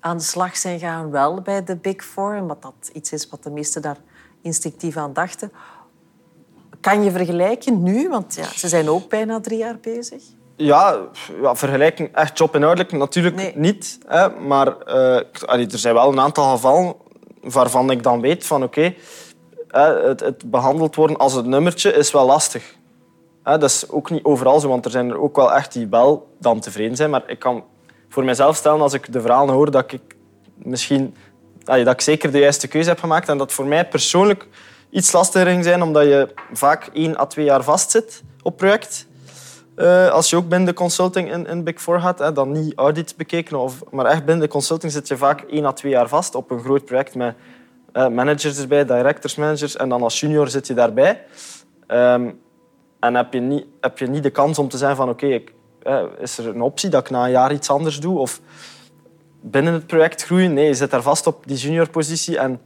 aan 0.00 0.16
de 0.16 0.22
slag 0.22 0.56
zijn 0.56 0.78
gaan 0.78 1.10
wel 1.10 1.40
bij 1.40 1.64
de 1.64 1.76
Big 1.76 2.04
Four, 2.04 2.46
wat 2.46 2.62
dat 2.62 2.90
iets 2.92 3.12
is 3.12 3.28
wat 3.28 3.42
de 3.42 3.50
meesten 3.50 3.82
daar 3.82 3.96
instinctief 4.42 4.96
aan 4.96 5.12
dachten. 5.12 5.52
Kan 6.80 7.04
je 7.04 7.10
vergelijken 7.10 7.82
nu? 7.82 8.08
Want 8.08 8.34
ja, 8.34 8.44
ze 8.44 8.68
zijn 8.68 8.88
ook 8.88 9.08
bijna 9.08 9.40
drie 9.40 9.58
jaar 9.58 9.78
bezig. 9.80 10.22
Ja, 10.56 11.00
ja 11.42 11.56
vergelijking 11.56 12.14
echt 12.14 12.38
jobinhoudelijk 12.38 12.92
natuurlijk 12.92 13.34
Nee. 13.36 13.52
niet. 13.56 13.98
Hè, 14.06 14.30
maar 14.30 14.78
eh, 14.78 15.72
er 15.72 15.78
zijn 15.78 15.94
wel 15.94 16.08
een 16.12 16.20
aantal 16.20 16.50
gevallen 16.50 16.94
waarvan 17.42 17.90
ik 17.90 18.02
dan 18.02 18.20
weet 18.20 18.46
van 18.46 18.62
oké, 18.62 18.94
het, 19.68 20.20
het 20.20 20.50
behandeld 20.50 20.94
worden 20.94 21.16
als 21.16 21.34
een 21.34 21.48
nummertje 21.48 21.92
is 21.92 22.10
wel 22.10 22.26
lastig. 22.26 22.74
Dat 23.42 23.62
is 23.62 23.90
ook 23.90 24.10
niet 24.10 24.24
overal 24.24 24.60
zo, 24.60 24.68
want 24.68 24.84
er 24.84 24.90
zijn 24.90 25.10
er 25.10 25.20
ook 25.20 25.36
wel 25.36 25.52
echt 25.52 25.72
die 25.72 25.86
wel 25.86 26.28
dan 26.40 26.60
tevreden 26.60 26.96
zijn. 26.96 27.10
Maar 27.10 27.22
ik 27.26 27.38
kan 27.38 27.64
voor 28.08 28.24
mezelf 28.24 28.56
stellen, 28.56 28.80
als 28.80 28.92
ik 28.92 29.12
de 29.12 29.20
verhalen 29.20 29.54
hoor, 29.54 29.70
dat 29.70 29.92
ik 29.92 30.16
misschien 30.54 31.14
dat 31.64 31.88
ik 31.88 32.00
zeker 32.00 32.32
de 32.32 32.38
juiste 32.38 32.68
keuze 32.68 32.88
heb 32.88 32.98
gemaakt. 32.98 33.28
En 33.28 33.38
dat 33.38 33.52
voor 33.52 33.66
mij 33.66 33.88
persoonlijk 33.88 34.46
iets 34.90 35.12
lastiger 35.12 35.46
ging 35.46 35.64
zijn, 35.64 35.82
omdat 35.82 36.04
je 36.04 36.28
vaak 36.52 36.86
één 36.92 37.18
à 37.20 37.26
twee 37.26 37.44
jaar 37.44 37.62
vastzit 37.62 38.22
op 38.42 38.56
project. 38.56 39.06
Eh, 39.74 40.10
als 40.10 40.30
je 40.30 40.36
ook 40.36 40.48
binnen 40.48 40.68
de 40.68 40.74
consulting 40.74 41.32
in, 41.32 41.46
in 41.46 41.64
Big 41.64 41.80
Four 41.80 42.00
gaat, 42.00 42.18
hè, 42.18 42.32
dan 42.32 42.52
niet 42.52 42.72
audit 42.76 43.14
bekeken, 43.16 43.58
of, 43.58 43.82
maar 43.90 44.06
echt 44.06 44.24
binnen 44.24 44.44
de 44.44 44.52
consulting 44.52 44.92
zit 44.92 45.08
je 45.08 45.16
vaak 45.16 45.40
één 45.40 45.64
à 45.64 45.72
twee 45.72 45.92
jaar 45.92 46.08
vast 46.08 46.34
op 46.34 46.50
een 46.50 46.60
groot 46.60 46.84
project 46.84 47.14
met 47.14 47.34
managers 47.96 48.58
erbij, 48.58 48.84
directors, 48.84 49.34
managers, 49.34 49.76
en 49.76 49.88
dan 49.88 50.02
als 50.02 50.20
junior 50.20 50.48
zit 50.48 50.66
je 50.66 50.74
daarbij. 50.74 51.24
Ehm, 51.86 52.30
en 53.00 53.14
heb 53.14 53.32
je, 53.32 53.40
niet, 53.40 53.66
heb 53.80 53.98
je 53.98 54.06
niet 54.06 54.22
de 54.22 54.30
kans 54.30 54.58
om 54.58 54.68
te 54.68 54.76
zeggen 54.76 54.96
van 54.96 55.08
oké, 55.08 55.26
ik 55.26 55.52
eh, 55.86 56.02
is 56.18 56.38
er 56.38 56.48
een 56.48 56.60
optie 56.62 56.90
dat 56.90 57.00
ik 57.00 57.10
na 57.10 57.24
een 57.24 57.30
jaar 57.30 57.52
iets 57.52 57.70
anders 57.70 58.00
doe? 58.00 58.18
Of 58.18 58.40
binnen 59.40 59.72
het 59.72 59.86
project 59.86 60.24
groeien? 60.24 60.54
Nee, 60.54 60.66
je 60.66 60.74
zit 60.74 60.90
daar 60.90 61.02
vast 61.02 61.26
op 61.26 61.46
die 61.46 61.56
juniorpositie. 61.56 62.38
En 62.38 62.60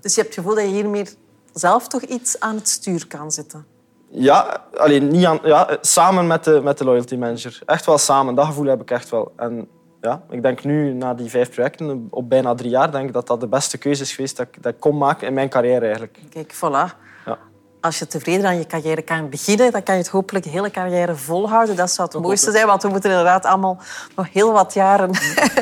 Dus 0.00 0.14
je 0.14 0.20
hebt 0.20 0.34
het 0.34 0.44
gevoel 0.44 0.58
dat 0.58 0.68
je 0.68 0.74
hier 0.74 0.88
meer 0.88 1.08
zelf 1.52 1.88
toch 1.88 2.02
iets 2.02 2.40
aan 2.40 2.54
het 2.54 2.68
stuur 2.68 3.06
kan 3.06 3.32
zitten. 3.32 3.66
ja, 4.10 4.64
alleen 4.74 5.08
niet 5.08 5.24
aan, 5.24 5.38
ja, 5.42 5.78
samen 5.80 6.26
met 6.26 6.44
de, 6.44 6.60
met 6.62 6.78
de 6.78 6.84
loyalty 6.84 7.16
manager. 7.16 7.62
Echt 7.66 7.86
wel 7.86 7.98
samen, 7.98 8.34
dat 8.34 8.46
gevoel 8.46 8.66
heb 8.66 8.80
ik 8.80 8.90
echt 8.90 9.08
wel. 9.10 9.32
En 9.36 9.68
ja, 10.04 10.22
ik 10.30 10.42
denk 10.42 10.64
nu, 10.64 10.92
na 10.92 11.14
die 11.14 11.30
vijf 11.30 11.50
projecten, 11.50 12.06
op 12.10 12.28
bijna 12.28 12.54
drie 12.54 12.70
jaar, 12.70 12.92
denk 12.92 13.06
ik 13.06 13.12
dat 13.12 13.26
dat 13.26 13.40
de 13.40 13.48
beste 13.48 13.78
keuze 13.78 14.02
is 14.02 14.14
geweest 14.14 14.36
dat 14.36 14.46
ik, 14.46 14.62
dat 14.62 14.72
ik 14.72 14.80
kon 14.80 14.98
maken 14.98 15.26
in 15.26 15.34
mijn 15.34 15.48
carrière 15.48 15.84
eigenlijk. 15.84 16.18
Kijk, 16.30 16.54
voilà. 16.54 17.02
Ja. 17.26 17.38
Als 17.80 17.98
je 17.98 18.06
tevreden 18.06 18.46
aan 18.46 18.58
je 18.58 18.66
carrière 18.66 19.02
kan 19.02 19.28
beginnen, 19.28 19.72
dan 19.72 19.82
kan 19.82 19.94
je 19.94 20.00
het 20.00 20.10
hopelijk 20.10 20.44
de 20.44 20.50
hele 20.50 20.70
carrière 20.70 21.14
volhouden. 21.14 21.76
Dat 21.76 21.90
zou 21.90 22.08
het 22.12 22.22
mooiste 22.22 22.50
zijn, 22.50 22.66
want 22.66 22.82
we 22.82 22.88
moeten 22.88 23.10
inderdaad 23.10 23.44
allemaal 23.44 23.78
nog 24.16 24.32
heel 24.32 24.52
wat 24.52 24.74
jaren 24.74 25.10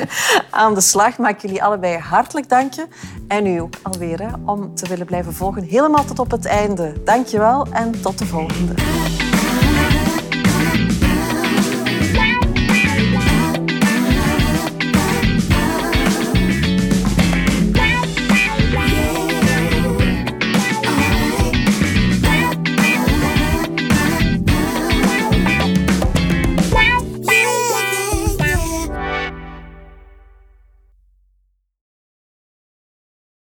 aan 0.49 0.73
de 0.73 0.81
slag. 0.81 1.17
Maar 1.17 1.29
ik 1.29 1.41
jullie 1.41 1.63
allebei 1.63 1.97
hartelijk 1.97 2.49
danken. 2.49 2.87
En 3.27 3.45
u 3.45 3.57
ook 3.57 3.73
alweer, 3.81 4.21
hè, 4.21 4.27
om 4.45 4.75
te 4.75 4.87
willen 4.87 5.05
blijven 5.05 5.33
volgen. 5.33 5.63
Helemaal 5.63 6.05
tot 6.05 6.19
op 6.19 6.31
het 6.31 6.45
einde. 6.45 7.03
Dank 7.03 7.27
je 7.27 7.37
wel 7.37 7.67
en 7.71 8.01
tot 8.01 8.17
de 8.17 8.25
volgende. 8.25 8.73